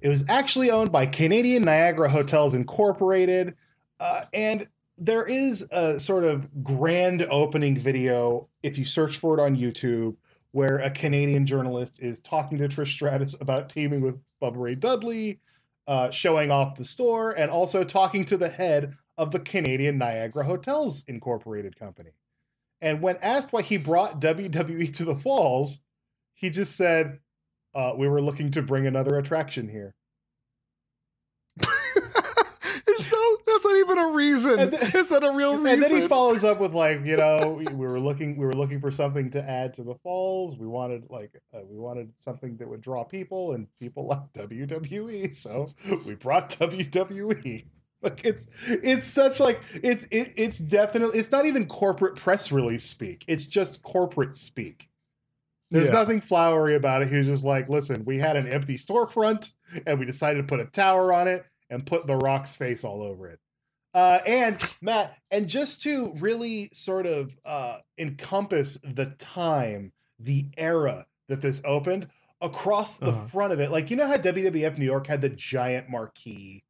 [0.00, 3.54] It was actually owned by Canadian Niagara Hotels Incorporated,
[4.00, 9.42] uh, and there is a sort of grand opening video if you search for it
[9.42, 10.16] on YouTube
[10.52, 15.40] where a Canadian journalist is talking to Trish Stratus about teaming with Bubba Ray Dudley,
[15.86, 20.44] uh, showing off the store, and also talking to the head of the Canadian Niagara
[20.44, 22.10] Hotels Incorporated company.
[22.80, 25.80] And when asked why he brought WWE to the Falls,
[26.34, 27.20] he just said,
[27.74, 29.94] uh, "We were looking to bring another attraction here."
[32.86, 34.58] There's no, that's not even a reason.
[34.60, 35.66] And then- Is that a real reason?
[35.72, 38.52] And then he follows up with like, you know, we, we were looking, we were
[38.54, 40.56] looking for something to add to the falls.
[40.58, 45.32] We wanted like, uh, we wanted something that would draw people, and people like WWE,
[45.34, 45.72] so
[46.04, 47.64] we brought WWE.
[48.06, 52.84] Like it's, it's such like it's it, it's definitely it's not even corporate press release
[52.84, 53.24] speak.
[53.26, 54.88] It's just corporate speak.
[55.72, 55.94] There's Yeah.
[55.94, 57.08] nothing flowery about it.
[57.08, 59.52] He was just like, listen, we had an empty storefront,
[59.84, 63.02] and we decided to put a tower on it and put The Rock's face all
[63.02, 63.40] over it.
[63.92, 71.06] Uh, and Matt, and just to really sort of uh, encompass the time, the era
[71.28, 72.06] that this opened,
[72.40, 73.26] across the Uh-huh.
[73.26, 76.62] front of it, like you know how WWF New York had the giant marquee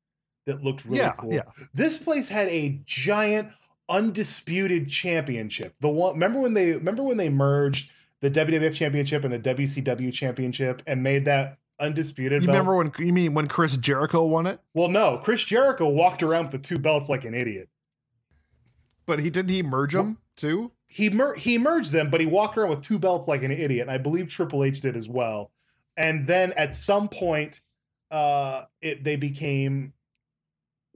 [0.46, 1.32] that looked really yeah, cool.
[1.32, 1.42] yeah.
[1.74, 3.50] This place had a giant
[3.88, 5.74] undisputed championship.
[5.80, 10.12] The one remember when they remember when they merged the WWF championship and the WCW
[10.12, 12.56] championship and made that undisputed You belt?
[12.56, 14.60] remember when you mean when Chris Jericho won it?
[14.74, 17.68] Well, no, Chris Jericho walked around with the two belts like an idiot.
[19.04, 20.72] But he didn't he merge them too?
[20.88, 23.82] he mer- he merged them, but he walked around with two belts like an idiot.
[23.82, 25.50] And I believe Triple H did as well.
[25.96, 27.60] And then at some point,
[28.10, 29.92] uh, it they became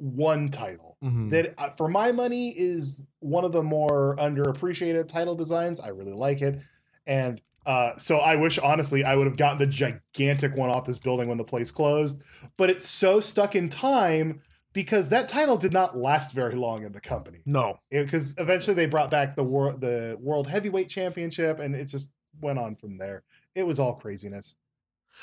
[0.00, 0.96] one title.
[1.04, 1.30] Mhm.
[1.30, 5.80] That uh, for my money is one of the more underappreciated title designs.
[5.80, 6.60] I really like it,
[7.06, 10.98] and uh, so I wish honestly I would have gotten the gigantic one off this
[10.98, 12.22] building when the place closed.
[12.56, 14.40] But it's so stuck in time
[14.72, 17.78] because that title did not last very long in the company No.
[17.90, 22.10] because eventually they brought back the world the world heavyweight championship and it just
[22.40, 23.24] went on from there
[23.56, 24.54] it was all craziness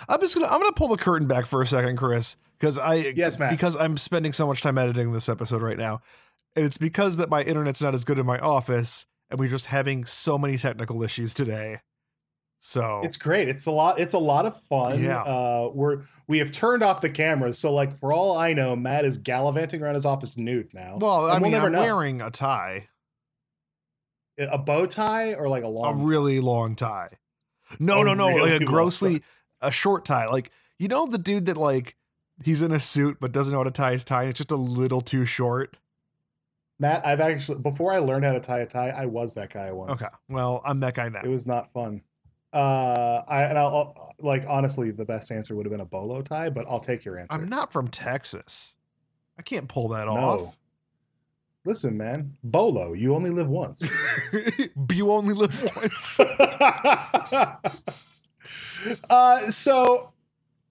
[0.09, 2.95] I'm just gonna I'm gonna pull the curtain back for a second, Chris, because I
[3.15, 3.51] Yes, Matt.
[3.51, 6.01] because I'm spending so much time editing this episode right now,
[6.55, 9.67] and it's because that my internet's not as good in my office, and we're just
[9.67, 11.81] having so many technical issues today.
[12.59, 15.21] So it's great it's a lot it's a lot of fun Yeah.
[15.21, 19.05] uh we're we have turned off the cameras so like for all i know matt
[19.05, 21.81] is gallivanting around his office nude now well, I mean, we'll never I'm know.
[21.81, 22.87] wearing a tie,
[24.39, 27.09] a bow tie or like a long, a really long tie.
[27.79, 29.21] No, no, no, really like a grossly
[29.61, 30.27] a short tie.
[30.27, 31.95] Like you know the dude that like
[32.43, 34.51] he's in a suit but doesn't know how to tie his tie, and it's just
[34.51, 35.77] a little too short.
[36.79, 39.71] matt i've actually before i learned how to tie a tie i was that guy
[39.71, 41.21] once Okay, well, I'm that guy now.
[41.23, 42.01] it was not fun
[42.53, 46.49] uh i and i'll like honestly the best answer would have been a bolo tie
[46.49, 48.75] but i'll take your answer I'm not from Texas.
[49.37, 50.13] I can't pull that No.
[50.13, 50.57] off.
[51.65, 53.83] Listen, man, Bolo, you only live once.
[54.91, 56.19] you only live once.
[59.09, 60.11] uh, so,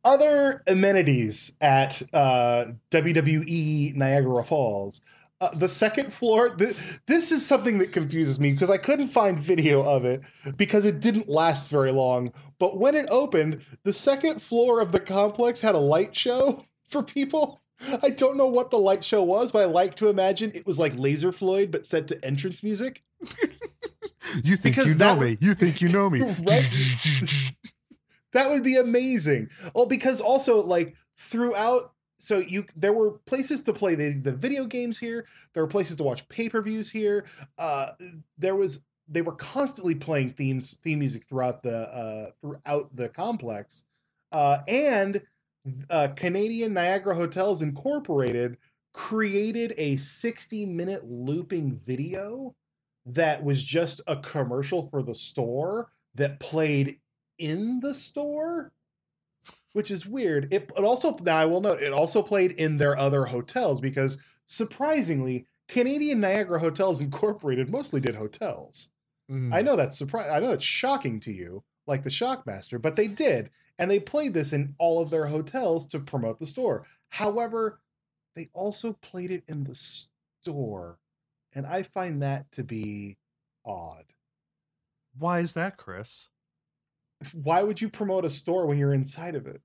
[0.04, 5.00] other amenities at uh, WWE Niagara Falls.
[5.38, 9.38] Uh, the second floor, th- this is something that confuses me because I couldn't find
[9.38, 10.22] video of it
[10.56, 12.32] because it didn't last very long.
[12.58, 17.02] But when it opened, the second floor of the complex had a light show for
[17.02, 17.60] people.
[18.02, 20.78] I don't know what the light show was, but I like to imagine it was
[20.78, 23.02] like Laser Floyd, but set to entrance music.
[24.42, 25.38] You think Because you know me.
[25.40, 26.20] You think you know me.
[26.48, 27.52] Right?
[28.36, 29.48] That would be amazing.
[29.74, 34.66] Well, because also like throughout, so you there were places to play the, the video
[34.66, 35.24] games here.
[35.54, 37.24] There were places to watch pay per views here.
[37.56, 37.92] Uh,
[38.36, 43.84] there was they were constantly playing themes theme music throughout the uh, throughout the complex,
[44.32, 45.22] uh, and
[45.88, 48.58] uh, Canadian Niagara Hotels Incorporated
[48.92, 52.54] created a sixty minute looping video
[53.06, 56.98] that was just a commercial for the store that played
[57.38, 58.72] in the store,
[59.72, 60.52] which is weird.
[60.52, 64.18] It, it also now I will note it also played in their other hotels because
[64.46, 68.90] surprisingly, Canadian Niagara Hotels Incorporated mostly did hotels.
[69.30, 69.54] Mhm.
[69.54, 70.30] I know that's surprise.
[70.30, 74.34] I know it's shocking to you, like the Shockmaster, but they did, and they played
[74.34, 76.86] this in all of their hotels to promote the store.
[77.10, 77.80] However,
[78.34, 81.00] they also played it in the store,
[81.52, 83.18] and I find that to be
[83.64, 84.14] odd.
[85.18, 86.28] Why is that, Chris?
[87.34, 89.60] Why would you promote a store when you're inside of it?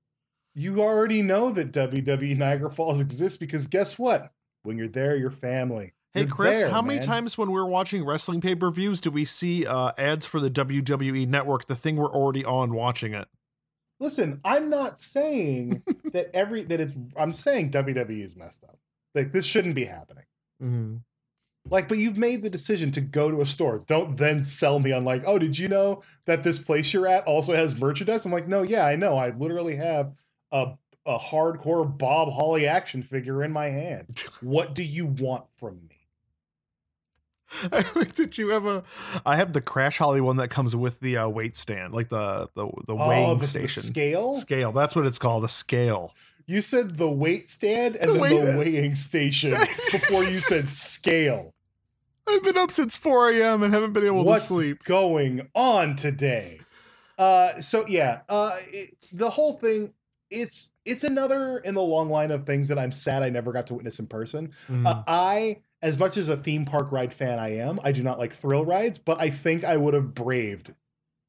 [0.54, 4.32] You already know that WWE Niagara Falls exists because guess what?
[4.64, 5.94] When you're there, you're family.
[6.14, 7.06] Hey, You're Chris, there, how many man.
[7.06, 10.50] times when we're watching wrestling pay per views do we see uh, ads for the
[10.50, 13.28] WWE network, the thing we're already on watching it?
[13.98, 16.98] Listen, I'm not saying that every that it's.
[17.16, 18.76] I'm saying WWE is messed up.
[19.14, 20.24] Like this shouldn't be happening.
[21.70, 23.78] Like, but you've made the decision to go to a store.
[23.86, 27.24] Don't then sell me on like, oh, did you know that this place you're at
[27.26, 28.26] also has merchandise?
[28.26, 29.16] I'm like, no, yeah, I know.
[29.16, 30.12] I literally have
[30.50, 30.72] a
[31.04, 34.22] a hardcore Bob Holly action figure in my hand.
[34.40, 35.96] What do you want from me?
[38.14, 38.82] Did you have a?
[39.26, 42.48] I have the Crash Holly one that comes with the uh, weight stand, like the
[42.54, 44.34] the the Oh, weighing the- the station scale?
[44.34, 44.72] Scale.
[44.72, 45.44] That's what it's called.
[45.44, 46.14] A scale.
[46.46, 49.50] You said the weight stand and The then weight- the weighing station
[49.92, 51.54] before you said scale.
[52.28, 53.62] I've been up since 4 a.m.
[53.62, 54.84] and haven't been able What's to sleep.
[54.84, 56.60] going on today?
[57.18, 59.92] Uh, so yeah, uh, it- the whole thing.
[60.34, 63.66] It's it's another in the long line of things that I'm sad I never got
[63.66, 64.52] to witness in person.
[64.70, 64.86] Mm.
[64.86, 68.18] Uh, I, as much as a theme park ride fan I am, I do not
[68.18, 70.72] like thrill rides, but I think I would have braved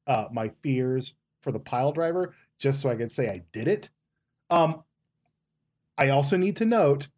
[0.06, 3.90] uh, my fears for the pile driver just so I could say I did it.
[4.48, 4.82] Um,
[5.96, 7.08] I also need to note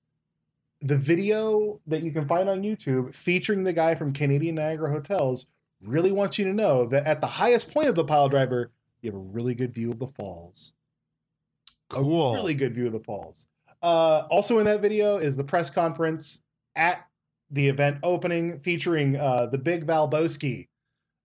[0.81, 5.47] the video that you can find on YouTube featuring the guy from Canadian Niagara Hotels
[5.81, 9.11] really wants you to know that at the highest point of the pile driver, you
[9.11, 10.75] have a really good view of the falls
[11.89, 12.35] cool.
[12.35, 13.47] really good view of the falls.
[13.83, 16.43] Uh, also in that video is the press conference
[16.75, 17.07] at
[17.51, 20.69] the event opening featuring uh, the big Valbowski,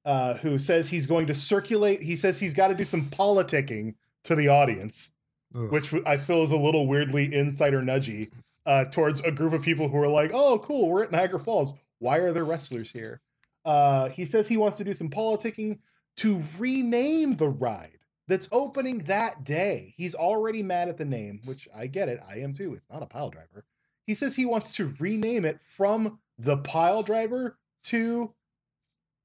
[0.05, 2.03] uh, who says he's going to circulate.
[2.03, 5.11] He says he's got to do some politicking to the audience,
[5.55, 5.71] Ugh.
[5.71, 8.31] which I feel is a little weirdly insider nudgy
[8.65, 11.73] uh, towards a group of people who are like, "Oh, cool, we're at Niagara Falls.
[11.99, 13.21] Why are there wrestlers here?"
[13.65, 15.79] Uh, he says he wants to do some politicking
[16.17, 19.93] to rename the ride that's opening that day.
[19.97, 22.21] He's already mad at the name, which I get it.
[22.27, 22.73] I am too.
[22.73, 23.65] It's not a pile driver.
[24.07, 28.33] He says he wants to rename it from the pile driver to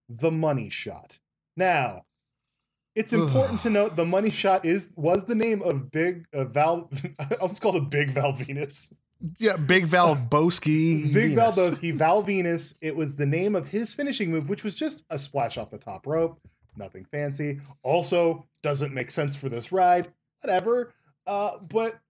[0.08, 1.20] the money shot.
[1.56, 2.04] Now,
[2.96, 6.90] it's important to note the money shot is was the name of Big uh, Val.
[7.18, 8.92] I almost called a Big Val Venis.
[9.38, 11.12] yeah, Big Valbowski.
[11.12, 11.54] Big Venis.
[11.54, 12.74] Valdoski, Val Venis.
[12.80, 15.78] It was the name of his finishing move, which was just a splash off the
[15.78, 16.40] top rope.
[16.76, 17.60] Nothing fancy.
[17.82, 20.12] Also, doesn't make sense for this ride.
[20.40, 20.94] Whatever.
[21.26, 22.00] Uh, but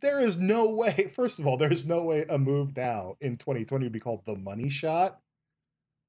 [0.00, 3.86] there is no way, first of all, there's no way a move now in 2020
[3.86, 5.20] would be called the money shot.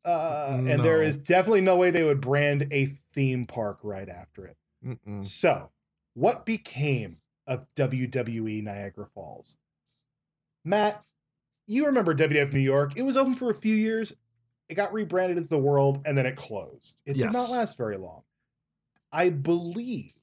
[0.07, 4.45] Uh, And there is definitely no way they would brand a theme park right after
[4.45, 4.57] it.
[4.85, 5.25] Mm-mm.
[5.25, 5.71] So,
[6.13, 9.57] what became of WWE Niagara Falls?
[10.63, 11.03] Matt,
[11.67, 12.93] you remember WWF New York.
[12.95, 14.13] It was open for a few years.
[14.69, 17.01] It got rebranded as The World and then it closed.
[17.05, 18.23] It did not last very long.
[19.11, 20.13] I believe,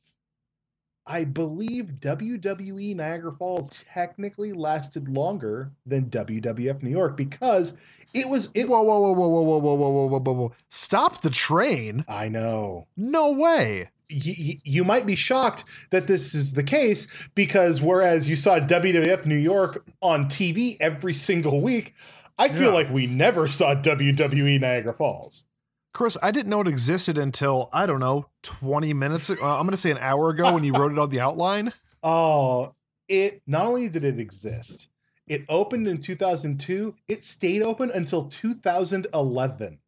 [1.07, 7.75] I believe WWE Niagara Falls technically lasted longer than WWF New York because
[8.15, 10.53] it was, it, Whoa, whoa, whoa, whoa, whoa, whoa, whoa, whoa, whoa, whoa, whoa!
[10.71, 12.05] Stop the train!
[12.09, 12.87] I know.
[12.97, 13.91] No way!
[14.11, 18.59] y- y- you might be shocked that this is the case because whereas you saw
[18.61, 21.95] WWF New York on TV every single week,
[22.39, 22.75] I feel Yeah.
[22.75, 25.47] like we never saw WWE Niagara Falls.
[25.95, 29.31] Chris, I didn't know it existed until I don't know, twenty minutes.
[29.31, 31.73] Uh, I'm going to say an hour ago when you wrote it on the outline.
[32.03, 32.75] Oh,
[33.09, 34.89] it not only did it exist,
[35.27, 39.79] it opened in 2002, it stayed open until 2011.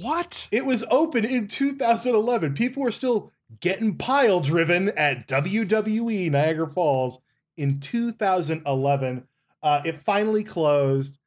[0.00, 0.48] What?
[0.50, 2.54] It was open in 2011.
[2.54, 3.30] People were still
[3.60, 7.20] getting pile driven at WWE Niagara Falls
[7.56, 9.26] in 2011.
[9.62, 11.18] Uh, it finally closed.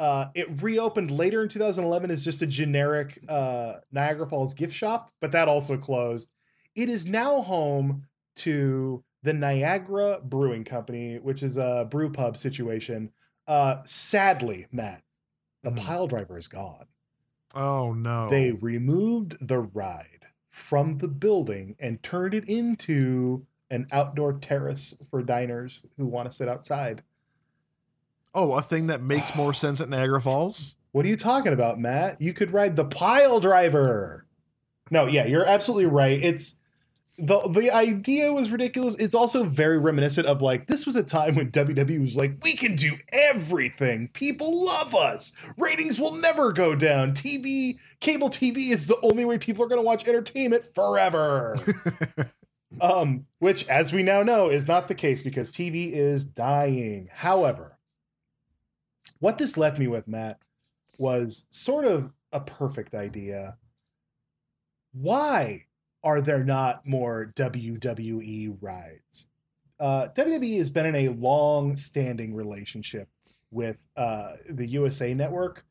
[0.00, 5.12] Uh, it reopened later in 2011 as just a generic uh, Niagara Falls gift shop,
[5.20, 6.32] but that also closed.
[6.74, 13.12] It is now home to the Niagara Brewing Company, which is a brew pub situation.
[13.46, 15.02] Uh, sadly, Matt,
[15.62, 15.76] the Mhm.
[15.84, 16.86] pile driver is gone
[17.54, 18.30] Oh no!
[18.30, 25.22] they removed the ride from the building and turned it into an outdoor terrace for
[25.22, 27.02] diners who want to sit outside.
[28.34, 30.76] Oh, a thing that makes more sense at Niagara Falls.
[30.92, 32.20] What are you talking about, Matt?
[32.20, 34.26] You could ride the pile driver.
[34.90, 36.18] No, yeah, you're absolutely right.
[36.22, 36.56] It's
[37.20, 38.98] the the idea was ridiculous.
[38.98, 42.54] It's also very reminiscent of like this was a time when WWE was like, we
[42.54, 44.08] can do everything.
[44.08, 45.32] People love us.
[45.56, 47.12] Ratings will never go down.
[47.12, 51.58] TV, cable TV is the only way people are going to watch entertainment forever.
[52.80, 57.08] um, which, as we now know, is not the case because TV is dying.
[57.12, 57.78] However,
[59.20, 60.40] what this left me with, Matt,
[60.98, 63.56] was sort of a perfect idea.
[64.92, 65.66] Why
[66.02, 69.28] are there not more WWE rides?
[69.78, 73.08] Uh, WWE has been in a long standing relationship
[73.50, 75.64] with uh, the USA Network.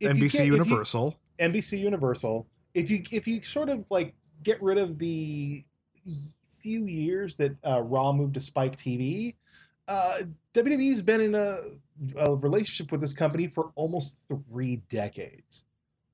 [0.00, 1.16] If NBC you- Universal.
[1.38, 2.46] NBC Universal.
[2.74, 5.62] If you if you sort of like get rid of the
[6.60, 9.34] few years that uh, Raw moved to Spike TV,
[9.88, 10.18] uh,
[10.54, 11.58] WWE's been in a
[12.16, 15.64] a relationship with this company for almost three decades.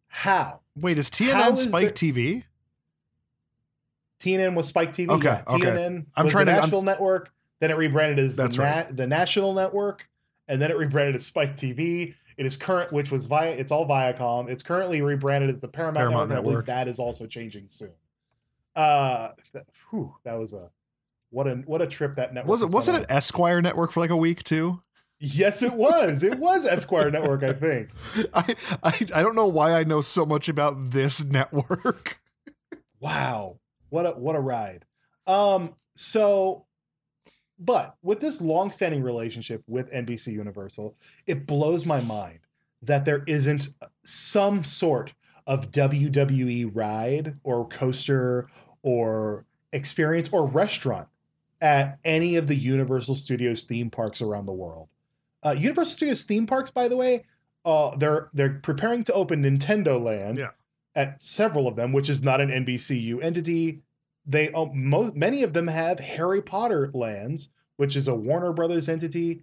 [0.09, 0.61] How?
[0.77, 2.45] Wait, is How TNN is Spike there- TV?
[4.21, 5.09] TNN was Spike TV.
[5.11, 5.43] Okay, yeah.
[5.49, 5.67] okay.
[5.67, 7.31] TNN I'm was trying the to- I'm- Nashville Network.
[7.61, 8.97] Then it rebranded as the, That's na- right.
[8.97, 10.09] the National Network,
[10.47, 12.15] and then it rebranded as Spike TV.
[12.37, 13.51] It is current, which was via.
[13.51, 14.49] It's all Viacom.
[14.49, 16.47] It's currently rebranded as the Paramount, Paramount Network.
[16.51, 16.67] Network.
[16.67, 17.91] that is also changing soon.
[18.77, 20.71] Uh, that, whew, that was a
[21.31, 24.11] what a what a trip that network Was it wasn't it Esquire Network for like
[24.11, 24.81] a week too?
[25.21, 26.23] Yes, it was.
[26.23, 27.89] It was Esquire Network, I think.
[28.35, 32.21] I, I I don't know why I know so much about this network.
[33.01, 33.61] Wow.
[33.91, 34.85] What a what a ride.
[35.29, 36.67] Um so
[37.57, 42.41] but with this long-standing relationship with NBC Universal, it blows my mind
[42.83, 43.69] that there isn't
[44.05, 45.15] some sort
[45.47, 48.49] of WWE ride or coaster
[48.83, 51.07] or experience or restaurant
[51.61, 54.91] at any of the Universal Studios theme parks around the world.
[55.45, 57.25] Uh, Universal Studios theme parks, by the way,
[57.65, 60.51] uh, they're they're preparing to open Nintendo Land Yeah.
[60.95, 63.83] at several of them, which is not an NBCU entity.
[64.27, 68.89] They uh, mo- many of them have Harry Potter lands, which is a Warner Brothers
[68.89, 69.43] entity.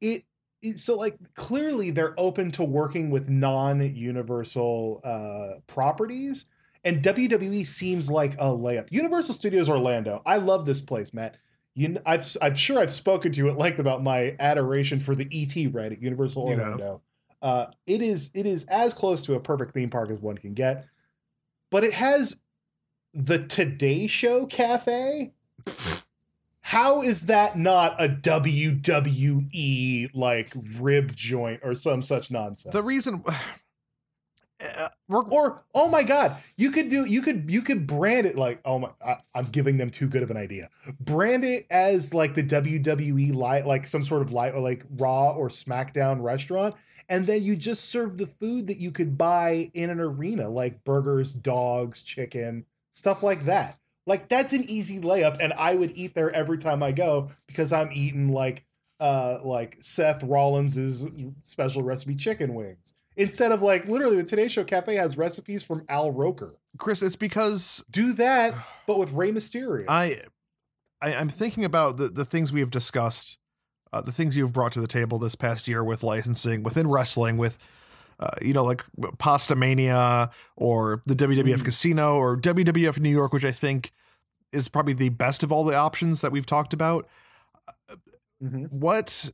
[0.00, 0.24] It,
[0.62, 6.46] it so like clearly they're open to working with non-Universal uh, properties,
[6.84, 8.86] and WWE seems like a layup.
[8.90, 11.36] Universal Studios Orlando, I love this place, Matt.
[11.76, 15.14] You, kn- I've, I'm sure I've spoken to you at length about my adoration for
[15.14, 16.60] the ET ride at Universal You have.
[16.60, 17.02] Orlando.
[17.42, 20.54] Uh, it is it is as close to a perfect theme park as one can
[20.54, 20.86] get,
[21.70, 22.40] but it has
[23.12, 25.34] the Today Show cafe.
[26.62, 32.72] How is that not a WWE like rib joint or some such nonsense?
[32.72, 33.22] The reason
[35.08, 38.80] or oh my god, you could do you could you could brand it like oh
[38.80, 40.68] my I, I'm giving them too good of an idea.
[41.00, 45.48] Brand it as like the WWE light like some sort of light like Raw or
[45.48, 46.74] SmackDown restaurant,
[47.08, 50.82] and then you just serve the food that you could buy in an arena like
[50.84, 53.78] burgers, dogs, chicken, stuff like that.
[54.06, 57.72] Like that's an easy layup, and I would eat there every time I go because
[57.72, 58.64] I'm eating like
[58.98, 61.06] uh like Seth Rollins's
[61.40, 65.84] special recipe chicken wings instead of like literally the Today Show Cafe has recipes from
[65.88, 66.54] Al Roker.
[66.78, 67.02] Chris.
[67.02, 68.54] It's because Do that,
[68.86, 69.84] but with Rey Mysterio.
[69.88, 70.22] I,
[71.00, 73.38] I I'm thinking about the the things we have discussed,
[73.92, 77.36] uh, the things you've brought to the table this past year with licensing within wrestling,
[77.38, 77.58] with
[78.20, 78.82] uh, you know like
[79.18, 81.64] Pasta Mania or the WWF Mhm.
[81.64, 83.92] Casino or WWF New York, which I think
[84.52, 87.06] is probably the best of all the options that we've talked about.
[88.42, 88.70] Mhm.
[88.70, 89.32] What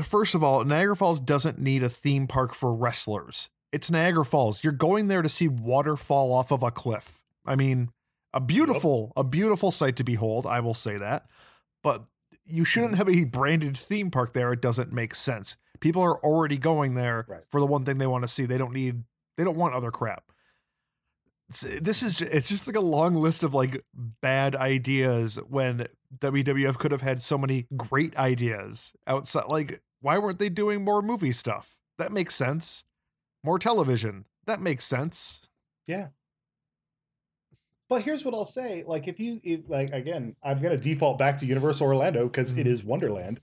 [0.00, 3.50] first of all, Niagara Falls doesn't need a theme park for wrestlers.
[3.72, 4.62] It's Niagara Falls.
[4.62, 7.22] You're going there to see water fall off of a cliff.
[7.44, 7.90] I mean,
[8.32, 10.46] a beautiful, a beautiful sight to behold.
[10.46, 11.26] I will say that,
[11.82, 12.04] but
[12.44, 13.08] you shouldn't mm-hmm.
[13.08, 14.52] have a branded theme park there.
[14.52, 15.56] It doesn't make sense.
[15.80, 17.42] People are already going there Right.
[17.50, 18.46] for the one thing they want to see.
[18.46, 19.04] They don't need.
[19.36, 20.31] They don't want other crap.
[21.52, 25.86] It's- this is it's just like a long list of like bad ideas when
[26.18, 29.46] WWF could have had so many great ideas outside.
[29.48, 31.76] Like, why weren't they doing more movie stuff?
[31.98, 32.84] That makes sense.
[33.44, 34.24] More television.
[34.46, 35.40] That makes sense.
[35.86, 36.08] Yeah.
[37.88, 41.36] But here's what I'll say: like, if you if, like again, I'm gonna default back
[41.38, 42.70] to Universal Orlando because it Mhm.
[42.70, 43.40] is Wonderland.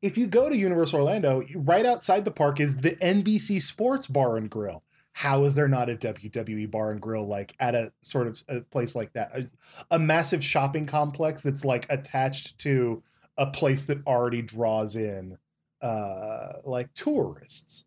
[0.00, 4.36] If you go to Universal Orlando, right outside the park is the NBC Sports Bar
[4.36, 4.82] and Grill.
[5.14, 8.60] How is there not a WWE bar and grill like at a sort of a
[8.62, 9.30] place like that?
[9.36, 9.50] A,
[9.90, 13.02] a massive shopping complex that's like attached to
[13.36, 15.38] a place that already draws in
[15.82, 17.84] uh like tourists.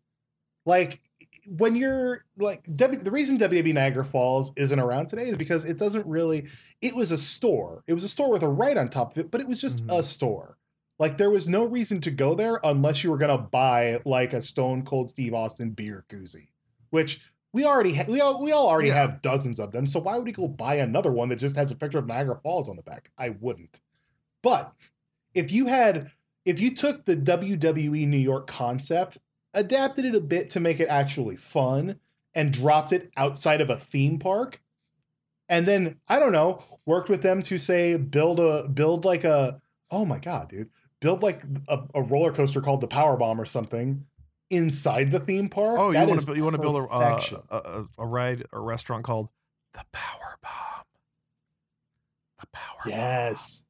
[0.66, 1.02] Like
[1.48, 5.78] when you're like w, the reason WWE Niagara Falls isn't around today is because it
[5.78, 6.48] doesn't really
[6.82, 7.84] it was a store.
[7.88, 9.86] It was a store with a right on top of it, but it was just
[9.86, 10.00] Mhm.
[10.00, 10.58] a store.
[11.00, 14.42] Like there was no reason to go there unless you were gonna buy like a
[14.42, 16.50] Stone Cold Steve Austin beer koozie,
[16.90, 17.22] which
[17.54, 18.96] we already ha- we all we all already Yeah.
[18.96, 19.88] have dozens of them.
[19.88, 22.36] So why would we go buy another one that just has a picture of Niagara
[22.36, 23.12] Falls on the back?
[23.18, 23.82] I wouldn't.
[24.44, 24.74] But
[25.34, 26.12] if you had
[26.44, 29.18] if you took the WWE New York concept,
[29.54, 32.00] adapted it a bit to make it actually fun,
[32.34, 34.62] and dropped it outside of a theme park,
[35.50, 39.62] and then I don't know, worked with them to say build a build like a
[39.92, 40.70] oh my god, dude,
[41.00, 44.06] build like a, a roller coaster called the Power Bomb or something
[44.50, 45.78] inside the theme park.
[45.80, 48.60] Oh, you want to you want to build a, uh, a a a ride a
[48.60, 49.30] restaurant called
[49.74, 50.86] the Power Bomb.
[52.40, 53.66] The Power yes,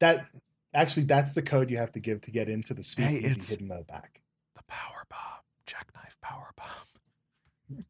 [0.00, 0.26] that
[0.74, 3.70] actually that's the code you have to give to get into the speakeasy it's- hidden
[3.70, 4.20] in the back.
[4.56, 5.18] The Power Bomb.
[5.66, 7.84] Jackknife Power Bomb.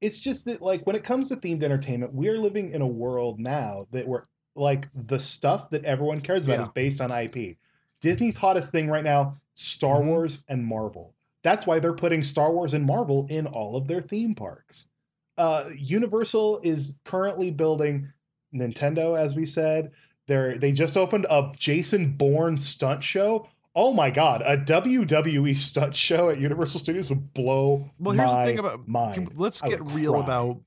[0.00, 3.38] it's just that like when it comes to themed entertainment we're living in a world
[3.38, 4.22] now that we're
[4.56, 6.62] like the stuff that everyone cares about Yeah.
[6.62, 7.56] is based on ip
[8.00, 10.06] disney's hottest thing right now Star Mhm.
[10.06, 11.14] Wars and Marvel.
[11.42, 14.88] That's why they're putting Star Wars and Marvel in all of their theme parks.
[15.36, 18.08] Uh, Universal is currently building
[18.54, 19.90] Nintendo, as we said.
[20.26, 23.46] They're they just opened a Jason Bourne stunt show.
[23.74, 28.44] Oh my god, a WWE stunt show at Universal Studios would blow Well, here's the
[28.44, 29.32] thing about mind.
[29.34, 30.22] let's get real cry.
[30.24, 30.60] about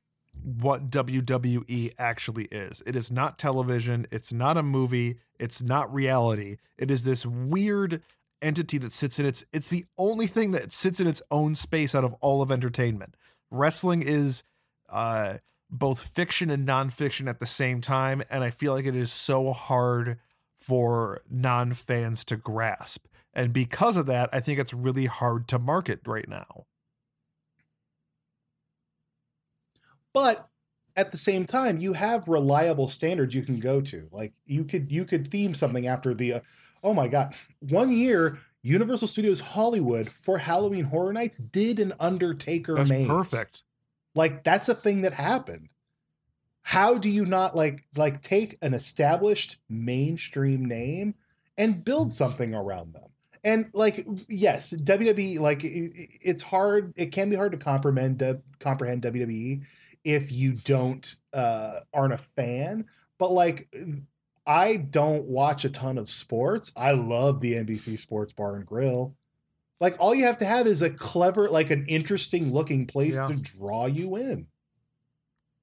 [0.43, 2.83] what WWE actually is.
[2.85, 6.57] It is not television, it's not a movie, it's not reality.
[6.77, 8.03] It is this weird
[8.41, 11.95] entity that sits in its it's the only thing that sits in its own space
[11.95, 13.15] out of all of entertainment.
[13.51, 14.43] Wrestling is
[14.89, 15.35] uh
[15.69, 19.51] both fiction and nonfiction at the same time, and I feel like it is so
[19.51, 20.19] hard
[20.59, 23.05] for non-fans to grasp.
[23.33, 26.65] And because of that, I think it's really hard to market right now.
[30.17, 30.49] but
[30.95, 34.91] at the same time you have reliable standards you can go to like you could
[34.91, 36.39] you could theme something after the uh,
[36.87, 37.35] oh my god.
[37.59, 43.07] One year universal studios hollywood for halloween horror nights did an undertaker That's maze.
[43.07, 43.63] perfect.
[44.15, 45.69] like that's a thing that happened.
[46.63, 51.15] How do you not like like take an established mainstream name
[51.57, 53.09] and build something around them?
[53.43, 58.21] And like yes wwe like it's hard it can be hard to comprehend
[58.59, 59.63] comprehend wwe
[60.03, 62.85] if you don't uh aren't a fan.
[63.17, 63.73] But like
[64.47, 69.13] i don't watch a ton of sports i love the nbc sports bar and grill
[69.79, 73.27] like all you have to have is a clever like an interesting looking place Yeah.
[73.27, 74.47] to draw you in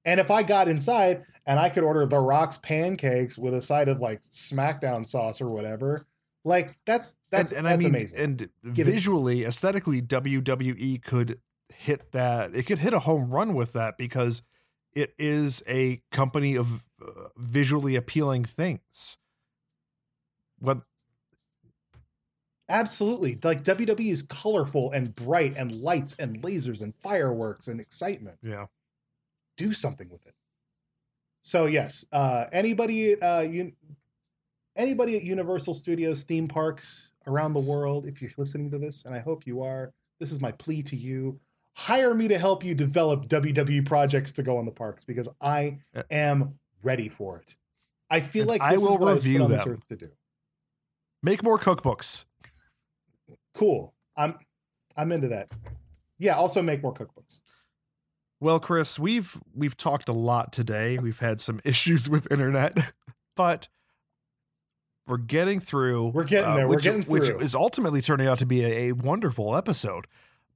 [0.05, 3.89] and if i got inside and i could order the rocks pancakes with a side
[3.89, 6.05] of like smackdown sauce or whatever
[6.43, 11.01] like that's that's and, and that's I mean, amazing and Give it- visually, aesthetically, WWE
[11.03, 11.39] could
[11.75, 12.55] hit that.
[12.55, 14.43] It could hit a home run with that because
[14.95, 19.17] it is a company of uh, visually appealing things.
[20.57, 20.81] What?
[22.67, 23.37] Absolutely.
[23.43, 28.37] Like WWE is colorful and bright and lights and lasers and fireworks and excitement.
[28.41, 28.67] Yeah.
[29.57, 30.33] Do something with it.
[31.43, 33.73] So yes, uh anybody uh you
[34.75, 39.13] anybody at Universal Studios theme parks around the world, if you're listening to this, and
[39.13, 41.39] I hope you are, this is my plea to you.
[41.77, 45.79] Hire me to help you develop WWE projects to go on the parks because I
[45.95, 47.55] Uh, am ready for it.
[48.09, 49.73] I feel And like I will is what I was put review on this them.
[49.73, 50.09] earth to do.
[51.23, 52.25] Make more cookbooks.
[53.53, 53.93] Cool.
[54.15, 54.35] I'm
[54.95, 55.51] I'm into that.
[56.17, 57.41] Yeah, also make more cookbooks.
[58.39, 60.97] Well, Chris, we've we've talked a lot today.
[60.97, 62.93] We've had some issues with internet,
[63.35, 63.67] but
[65.07, 66.07] we're getting through.
[66.07, 66.67] uh, We're getting there.
[66.67, 70.05] We're which, getting which is ultimately turning out to be a, a wonderful episode.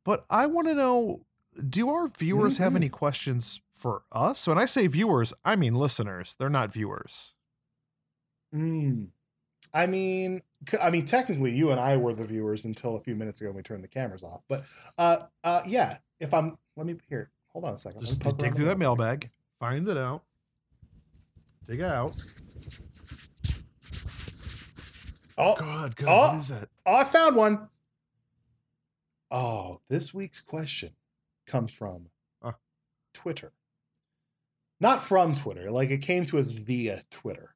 [0.04, 1.26] But I want to know:
[1.68, 2.78] Do our viewers have Mhm.
[2.78, 4.48] any questions for us?
[4.48, 6.36] When I say viewers, I mean listeners.
[6.38, 7.34] They're not viewers.
[8.54, 9.10] Mm.
[9.74, 10.42] I mean,
[10.82, 13.58] I mean, technically, you and I were the viewers until a few minutes ago when
[13.58, 14.42] we turned the cameras off.
[14.48, 14.66] But,
[14.98, 16.00] uh, uh, yeah.
[16.20, 17.32] If I'm, let me here.
[17.50, 18.02] Hold on a second.
[18.02, 19.30] Just dig through that mailbag,
[19.60, 20.24] find it out,
[21.66, 22.16] dig it out.
[25.38, 26.08] Oh, God, good.
[26.10, 26.28] Oh.
[26.30, 26.70] What is it?
[26.86, 27.70] oh, I found one.
[29.32, 30.94] Oh, this week's question
[31.46, 32.08] comes from
[32.42, 32.54] Huh.
[33.14, 33.54] Twitter.
[34.80, 37.56] Not from Twitter, like it came to us via Twitter.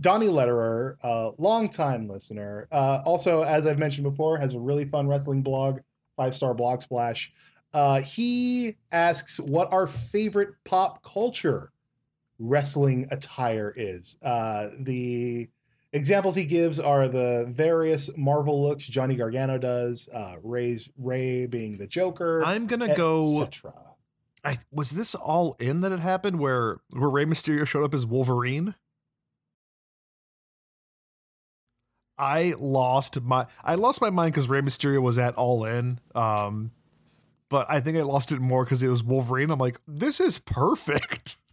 [0.00, 5.08] Donnie Letterer, a longtime listener, uh, also, as I've mentioned before, has a really fun
[5.08, 5.80] wrestling blog,
[6.16, 7.32] Five Star Blog Splash.
[7.72, 11.72] Uh, he asks what our favorite pop culture
[12.38, 14.16] wrestling attire is.
[14.22, 15.48] Uh, the
[15.92, 21.78] examples he gives are the various Marvel looks Johnny Gargano does, uh, Rey's Rey being
[21.78, 22.42] the Joker.
[22.44, 23.42] I'm gonna go.
[23.42, 23.72] etc.
[24.44, 28.06] I was this all in that it happened where where Rey Mysterio showed up as
[28.06, 28.74] Wolverine.
[32.16, 36.00] I lost my I lost my mind because Rey Mysterio was at All In.
[36.14, 36.72] Um,
[37.48, 39.50] but I think I lost it more because it was Wolverine.
[39.50, 41.36] I'm like, this is perfect.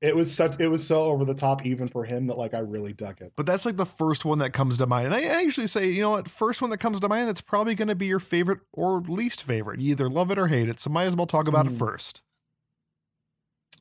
[0.00, 2.60] It was such it was so over the top even for him that like I
[2.60, 3.34] really dug it.
[3.36, 5.06] But that's like the first one that comes to mind.
[5.06, 7.42] And I, I usually say, you know what, first one that comes to mind, it's
[7.42, 9.78] probably going to be your favorite or least favorite.
[9.80, 10.80] You either love it or hate it.
[10.80, 11.78] So might as well talk about it Mm.
[11.78, 12.22] first.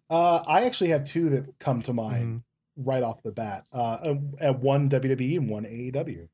[0.10, 2.86] Uh, I actually have two that come to mind Mhm.
[2.86, 3.66] right off the bat.
[3.72, 6.28] Uh, and one WWE and one AEW.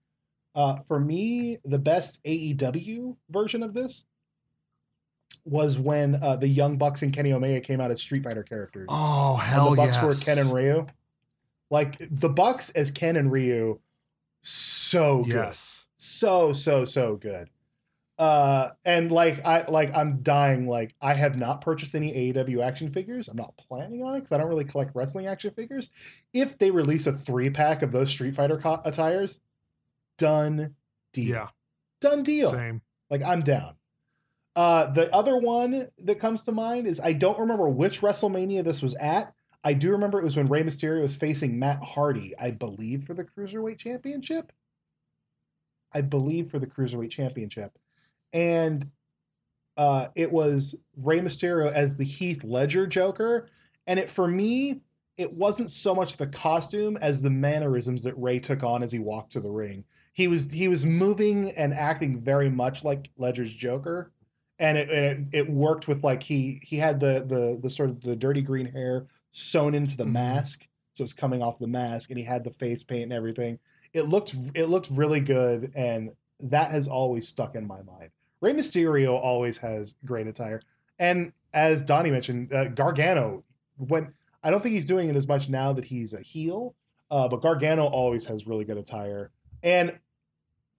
[0.56, 4.06] Uh, for me, the best AEW version of this
[5.46, 8.88] was when uh, the Young Bucks and Kenny Omega came out as Street Fighter characters.
[8.90, 10.04] Oh and hell the Bucks yes!
[10.28, 10.88] were Ken and Ryu.
[11.70, 13.80] Like the Bucks as Ken and Ryu,
[14.42, 15.86] so good, Yes.
[15.96, 17.50] so so so good.
[18.18, 20.68] Uh, and like I like I'm dying.
[20.68, 23.28] Like I have not purchased any AEW action figures.
[23.28, 25.90] I'm not planning on it because I don't really collect wrestling action figures.
[26.34, 29.42] If they release a three pack of those Street Fighter co- attires,
[30.18, 30.76] done
[31.12, 31.36] deal.
[31.36, 31.48] Yeah.
[32.00, 32.52] done deal.
[32.52, 32.82] Same.
[33.10, 33.76] Like I'm down.
[34.56, 38.82] Uh, the other one that comes to mind is I don't remember which WrestleMania this
[38.82, 39.34] was at.
[39.64, 43.14] I do remember it was when Rey Mysterio was facing Matt Hardy, I believe, for
[43.14, 44.54] the Cruiserweight Championship.
[45.94, 47.78] I believe for the Cruiserweight Championship.
[48.32, 48.92] And
[49.76, 53.50] uh, it was Rey Mysterio as the Heath Ledger Joker.
[53.88, 54.82] And it for me,
[55.18, 59.00] it wasn't so much the costume as the mannerisms that Rey took on as he
[59.00, 59.86] walked to the ring.
[60.14, 64.12] He was he was moving and acting very much like Ledger's Joker
[64.60, 68.02] and it, it, it worked with like he he had the the the sort of
[68.02, 70.12] the dirty green hair sewn into the Mhm.
[70.14, 73.60] mask so it's coming off the mask and he had the face paint and everything.
[73.94, 78.12] It looked it looked really good and that has always stuck in my mind.
[78.42, 80.62] Rey Mysterio always has great attire.
[80.98, 83.44] And as Donnie mentioned uh, Gargano
[83.78, 86.76] when I don't think he's doing it as much now that he's a heel
[87.12, 89.32] uh, but Gargano always has really good attire.
[89.62, 90.00] And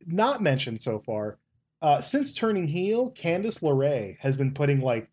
[0.07, 1.39] not mentioned so far
[1.87, 5.09] uh, since turning heel, Candice LeRae has been putting like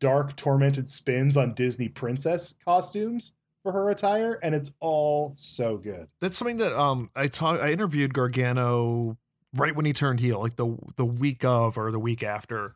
[0.00, 6.08] dark, tormented spins on Disney princess costumes for her attire, and it's all so good.
[6.20, 9.16] That's something that um I talked I interviewed Gargano
[9.54, 12.74] right when he turned heel, like the the week of or the week after.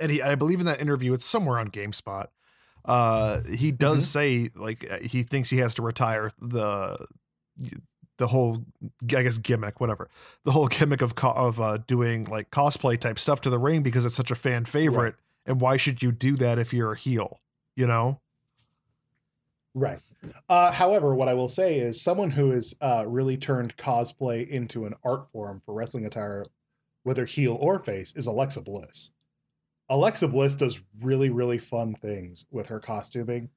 [0.00, 2.28] And he I believe in that interview, it's somewhere on GameSpot.
[2.86, 6.96] Uh he does say like he thinks he has to retire the
[8.18, 8.64] the whole
[9.02, 10.08] I guess gimmick, whatever.
[10.44, 13.82] The whole gimmick of co- of uh doing like cosplay type stuff to the ring
[13.82, 15.16] because it's such a fan favorite.
[15.46, 17.40] And why should you do that if you're a heel?
[17.76, 18.20] You know?
[19.74, 19.98] Right.
[20.48, 24.86] Uh, however, what I will say is someone who has uh, really turned cosplay into
[24.86, 26.46] an art form for wrestling attire,
[27.02, 29.10] whether heel or face, is Alexa Bliss.
[29.88, 33.50] Alexa Bliss does really, really fun things with her costuming.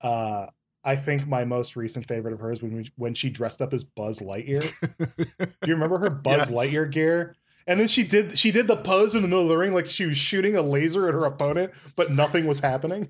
[0.00, 0.46] Uh,
[0.84, 3.84] I think my most recent favorite of hers when we, when she dressed up as
[3.84, 4.72] Buzz Lightyear.
[4.98, 6.50] Do you remember her Buzz Yes.
[6.50, 7.36] Lightyear gear?
[7.66, 9.86] And then she did she did the pose in the middle of the ring like
[9.86, 13.08] she was shooting a laser at her opponent, but nothing was happening.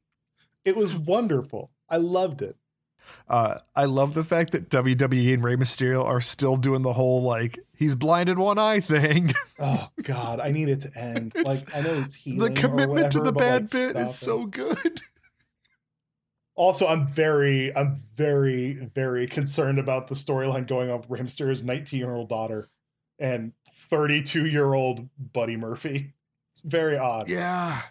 [0.64, 1.70] it was wonderful.
[1.90, 2.56] I loved it.
[3.28, 7.20] Uh, I love the fact that WWE and Rey Mysterio are still doing the whole
[7.22, 9.32] like he's blinded one eye thing.
[9.58, 11.32] Oh God, I need it to end.
[11.36, 12.54] It's- like I know it's healing.
[12.54, 15.02] the commitment to the bad like, bit is so good.
[16.62, 21.64] Also, I'm very, I'm very, very concerned about the storyline going on with Rey Mysterio's
[21.64, 22.68] 19 year old daughter
[23.18, 26.14] and 32 year old Buddy Murphy.
[26.52, 27.28] It's very odd.
[27.28, 27.82] Yeah.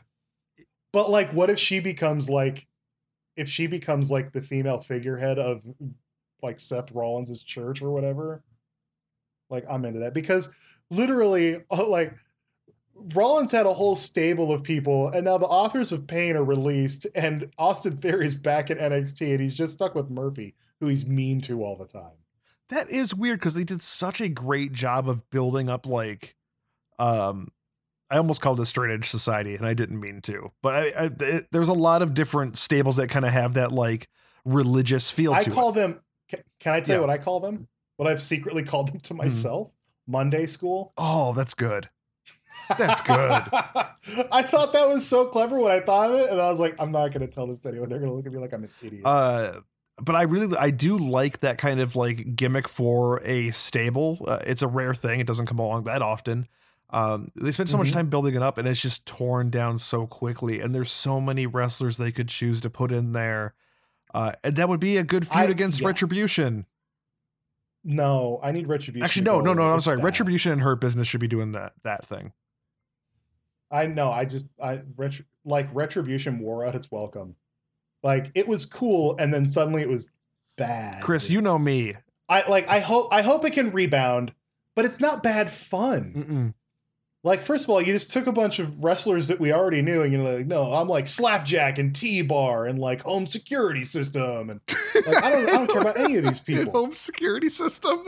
[0.94, 2.66] But like, what if she becomes like,
[3.36, 5.66] if she becomes like the female figurehead of
[6.42, 8.42] like Seth Rollins' church or whatever?
[9.50, 10.48] Like, I'm into that because
[10.90, 12.16] literally, like,
[13.14, 17.08] Rollins had a whole stable of people, and now the authors of Pain are released,
[17.16, 21.06] and Austin Theory is back in NXT, and he's just stuck with Murphy, who he's
[21.06, 22.18] mean to all the time.
[22.70, 26.36] That is weird because they did such a great job of building up like
[27.00, 27.50] um
[28.10, 30.52] I almost called it straight edge society and I didn't mean to.
[30.62, 33.72] But I, I it, there's a lot of different stables that kind of have that
[33.72, 34.10] like
[34.46, 35.76] religious feel I call it.
[35.76, 36.02] them.
[36.30, 37.68] Can, can I tell you what I call them?
[37.98, 39.74] What I've secretly called them to myself?
[40.08, 40.94] Monday School.
[40.98, 41.88] Oh, that's good.
[42.78, 43.16] That's good.
[44.32, 46.76] I thought that was so clever when I thought of it, and I was like,
[46.80, 47.90] I'm not going to tell this to anyone.
[47.90, 49.06] They're going to look at me like I'm an idiot.
[49.06, 49.60] Uh
[50.04, 54.18] but I really I do like that kind of like gimmick for a stable.
[54.28, 55.20] Uh, it's a rare thing.
[55.20, 56.48] It doesn't come along that often.
[56.90, 57.94] Um, they spend so much Mhm.
[57.94, 60.60] time building it up, and it's just torn down so quickly.
[60.60, 63.54] And there's so many wrestlers they could choose to put in there,
[64.14, 65.88] uh, and that would be a good feud I- against yeah.
[65.88, 66.66] Retribution.
[67.84, 69.04] no, I need Retribution.
[69.04, 69.64] Actually, no, no, no.
[69.72, 69.98] I'm sorry.
[69.98, 70.06] bad.
[70.06, 72.34] Retribution and Hurt Business should be doing that that thing.
[73.72, 74.12] I know.
[74.12, 74.82] I just I
[75.46, 77.36] like Retribution wore out its welcome.
[78.04, 80.12] Like it was cool, and then suddenly it was
[80.58, 81.02] bad.
[81.02, 81.96] Chris, you know me.
[82.28, 82.68] I like.
[82.68, 83.10] I hope.
[83.12, 84.34] I hope it can rebound,
[84.76, 86.14] but it's not bad fun.
[86.16, 86.54] Mm-mm.
[87.24, 90.02] Like, first of all, you just took a bunch of wrestlers that we already knew,
[90.02, 94.50] and you're like, no, I'm like Slapjack and T Bar and like Home Security System,
[94.50, 94.60] and
[94.96, 96.72] like I don't, I don't care about any of these people.
[96.82, 98.08] Home security system.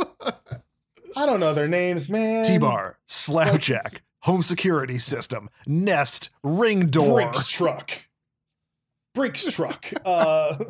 [1.15, 2.43] I don't know their names, man.
[2.45, 7.15] T bar, slapjack, home security system, nest, ring door.
[7.15, 7.91] Brinks truck.
[9.15, 9.91] Brinks truck.
[10.05, 10.65] Uh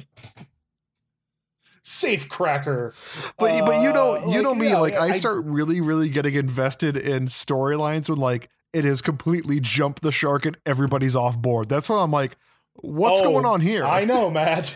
[1.86, 2.94] Safe cracker.
[3.38, 6.34] But but you know Uh, you know me yeah, like I start really really getting
[6.36, 11.68] invested in storylines when like it has completely jumped the shark and everybody's off board.
[11.68, 12.38] That's when I'm like,
[12.76, 13.84] what's Oh, going on here?
[13.86, 14.74] I know, Matt.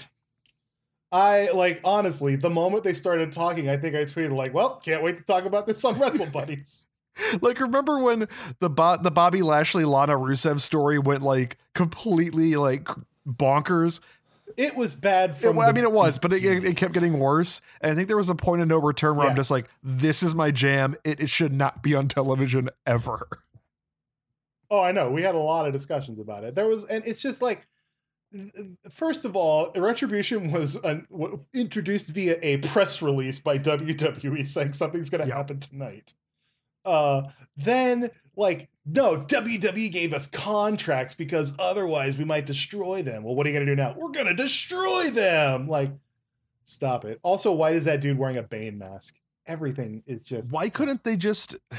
[1.09, 5.01] I like honestly, the moment they started talking, I think I tweeted like, "Well, can't
[5.01, 6.86] wait to talk about this on Wrestle Buddies."
[7.41, 8.27] Like remember when
[8.59, 12.87] the Bo- the Bobby Lashley Lana Rusev story went like completely like
[13.27, 13.99] bonkers?
[14.55, 15.49] It was bad It-.
[15.49, 17.61] I mean, it was, but it, it, kept getting worse.
[17.81, 20.23] And I think there was a point of no return where I'm just like, this
[20.23, 20.95] is my jam.
[21.03, 23.27] It, it should not be on television ever.
[24.69, 25.09] Oh, I know.
[25.09, 26.53] We had a lot of discussions about it.
[26.53, 27.65] There was, and it's just like,
[28.89, 31.07] first of all, Retribution was an,
[31.53, 35.37] introduced via a press release by WWE saying something's going to Yeah.
[35.37, 36.13] happen tonight.
[36.87, 43.23] Uh, then, like, no, WWE gave us contracts because otherwise we might destroy them.
[43.23, 43.93] Well, what are you to do now?
[43.97, 45.67] We're to destroy them.
[45.67, 45.91] Like,
[46.63, 47.19] stop it.
[47.23, 49.19] Also, why is that dude wearing a Bane mask?
[49.45, 50.51] Everything is just.
[50.51, 51.55] Why couldn't they just?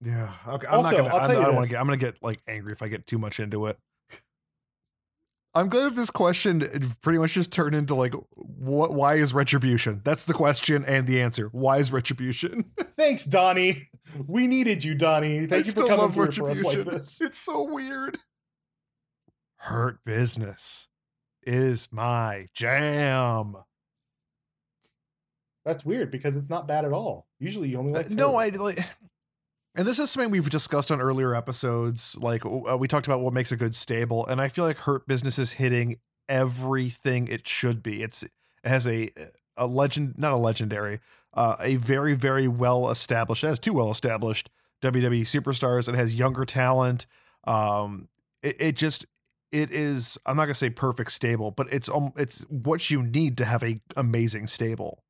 [0.00, 0.32] Yeah.
[0.46, 0.68] Okay.
[0.68, 1.08] I'm Also, not gonna.
[1.08, 1.80] I'll I'm, you I don't want to get.
[1.80, 3.76] I'm gonna get like angry if I get too much into it.
[5.58, 6.60] I'm glad that this question
[7.02, 8.92] pretty much just turned into like, what?
[8.94, 10.00] Why is retribution?
[10.04, 11.48] That's the question and the answer.
[11.50, 12.70] Why is retribution?
[12.96, 13.88] Thanks, Donnie.
[14.26, 15.40] We needed you, Donnie.
[15.40, 17.20] I Thank you for still coming through for us like this.
[17.28, 18.18] It's so weird.
[19.56, 20.88] Hurt business
[21.42, 23.56] is my jam.
[25.64, 27.26] That's weird because it's not bad at all.
[27.40, 28.36] Usually, you only like Uh, no.
[28.36, 28.78] I like,
[29.74, 32.16] and this is something we've discussed on earlier episodes.
[32.20, 35.06] Like uh, we talked about what makes a good stable, and I feel like Hurt
[35.06, 35.96] Business is hitting
[36.28, 38.02] everything it should be.
[38.02, 38.30] It's it
[38.64, 39.10] has a
[39.56, 41.00] a legend, not a legendary,
[41.34, 43.44] uh, a very very well established.
[43.44, 44.50] It has two well established
[44.82, 45.88] WWE superstars.
[45.88, 47.06] It has younger talent.
[47.44, 48.08] Um,
[48.42, 49.06] it, it just
[49.52, 50.18] it is.
[50.26, 53.62] I'm not gonna say perfect stable, but it's um it's what you need to have
[53.62, 55.02] a amazing stable.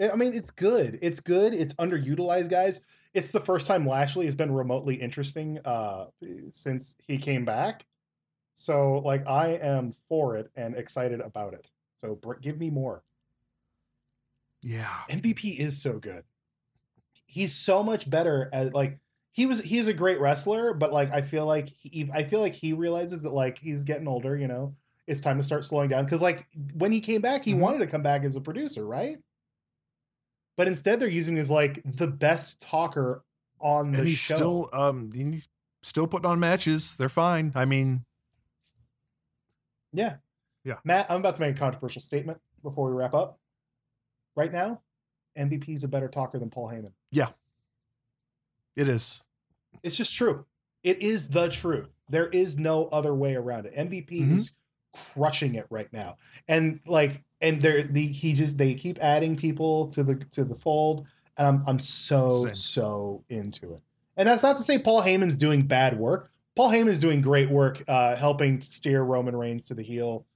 [0.00, 0.98] I mean, it's good.
[1.00, 1.54] It's good.
[1.54, 2.80] It's underutilized, guys.
[3.16, 6.06] It's the first time Lashley has been remotely interesting uh,
[6.50, 7.86] since he came back.
[8.54, 11.70] So, like, I am for it and excited about it.
[11.96, 13.04] So, br- give me more.
[14.62, 15.04] Yeah.
[15.08, 16.24] MVP is so good.
[17.26, 19.00] He's so much better at like
[19.32, 19.60] he was.
[19.62, 23.22] He's a great wrestler, but like I feel like he, I feel like he realizes
[23.24, 24.36] that like he's getting older.
[24.36, 27.52] You know, it's time to start slowing down because like when he came back, he
[27.52, 27.60] Mhm.
[27.60, 29.18] wanted to come back as a producer, right?
[30.56, 33.22] But instead, they're using him as like the best talker
[33.60, 34.34] on the and he's show.
[34.36, 35.48] still um he's
[35.82, 36.96] still putting on matches.
[36.96, 37.52] They're fine.
[37.54, 38.04] I mean,
[39.92, 40.16] Yeah.
[40.64, 40.78] Yeah.
[40.84, 43.38] Matt, I'm about to make a controversial statement before we wrap up.
[44.34, 44.82] Right now,
[45.38, 46.92] MVP is a better talker than Paul Heyman.
[47.12, 47.28] Yeah,
[48.76, 49.22] it is.
[49.82, 50.44] It's just true.
[50.82, 51.88] It is the truth.
[52.08, 53.74] There is no other way around it.
[53.76, 54.36] MVP Mhm.
[54.38, 54.52] is
[55.14, 56.16] crushing it right now.
[56.48, 60.54] And like and there the he just they keep adding people to the to the
[60.54, 62.54] fold and I'm I'm so Same.
[62.54, 63.82] so into it.
[64.16, 66.30] And that's not to say Paul Heyman's doing bad work.
[66.54, 70.26] Paul Heyman's doing great work uh helping steer Roman Reigns to the heel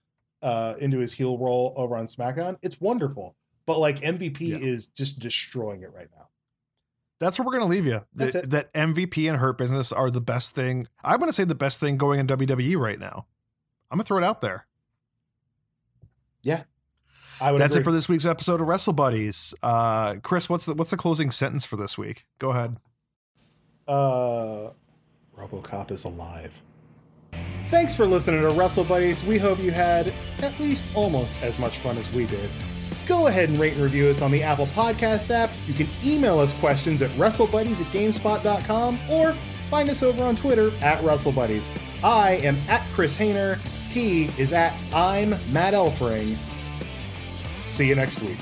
[0.42, 2.56] uh into his heel role over on SmackDown.
[2.62, 3.36] It's wonderful.
[3.66, 4.56] But like MVP Yeah.
[4.58, 6.28] is just destroying it right now.
[7.20, 8.02] That's where we're gonna leave you.
[8.14, 8.50] That's that, it.
[8.50, 10.86] that MVP and Hurt Business are the best thing.
[11.04, 13.26] I'm gonna say the best thing going in WWE right now.
[13.91, 14.66] I'm gonna throw it out there.
[17.41, 17.82] I would That's agree.
[17.82, 19.55] it for this week's episode of Wrestle Buddies.
[19.62, 22.26] Uh, Chris, what's the what's the closing sentence for this week?
[22.38, 22.76] Go ahead.
[23.88, 24.70] Uh,
[25.36, 26.62] RoboCop is alive.
[27.68, 29.24] Thanks for listening to Wrestle Buddies.
[29.24, 30.12] We hope you had
[30.43, 32.51] at least almost as much fun as we did.
[33.07, 35.51] Go ahead and rate and review us on the Apple Podcast app.
[35.66, 39.32] You can email us questions at WrestleBuddies at GameSpot.com or
[39.70, 41.68] find us over on Twitter at WrestleBuddies.
[42.05, 43.59] I am at Chris Hayner.
[43.91, 46.36] He is at I'm Matt Elfring.
[47.64, 48.38] See you next week.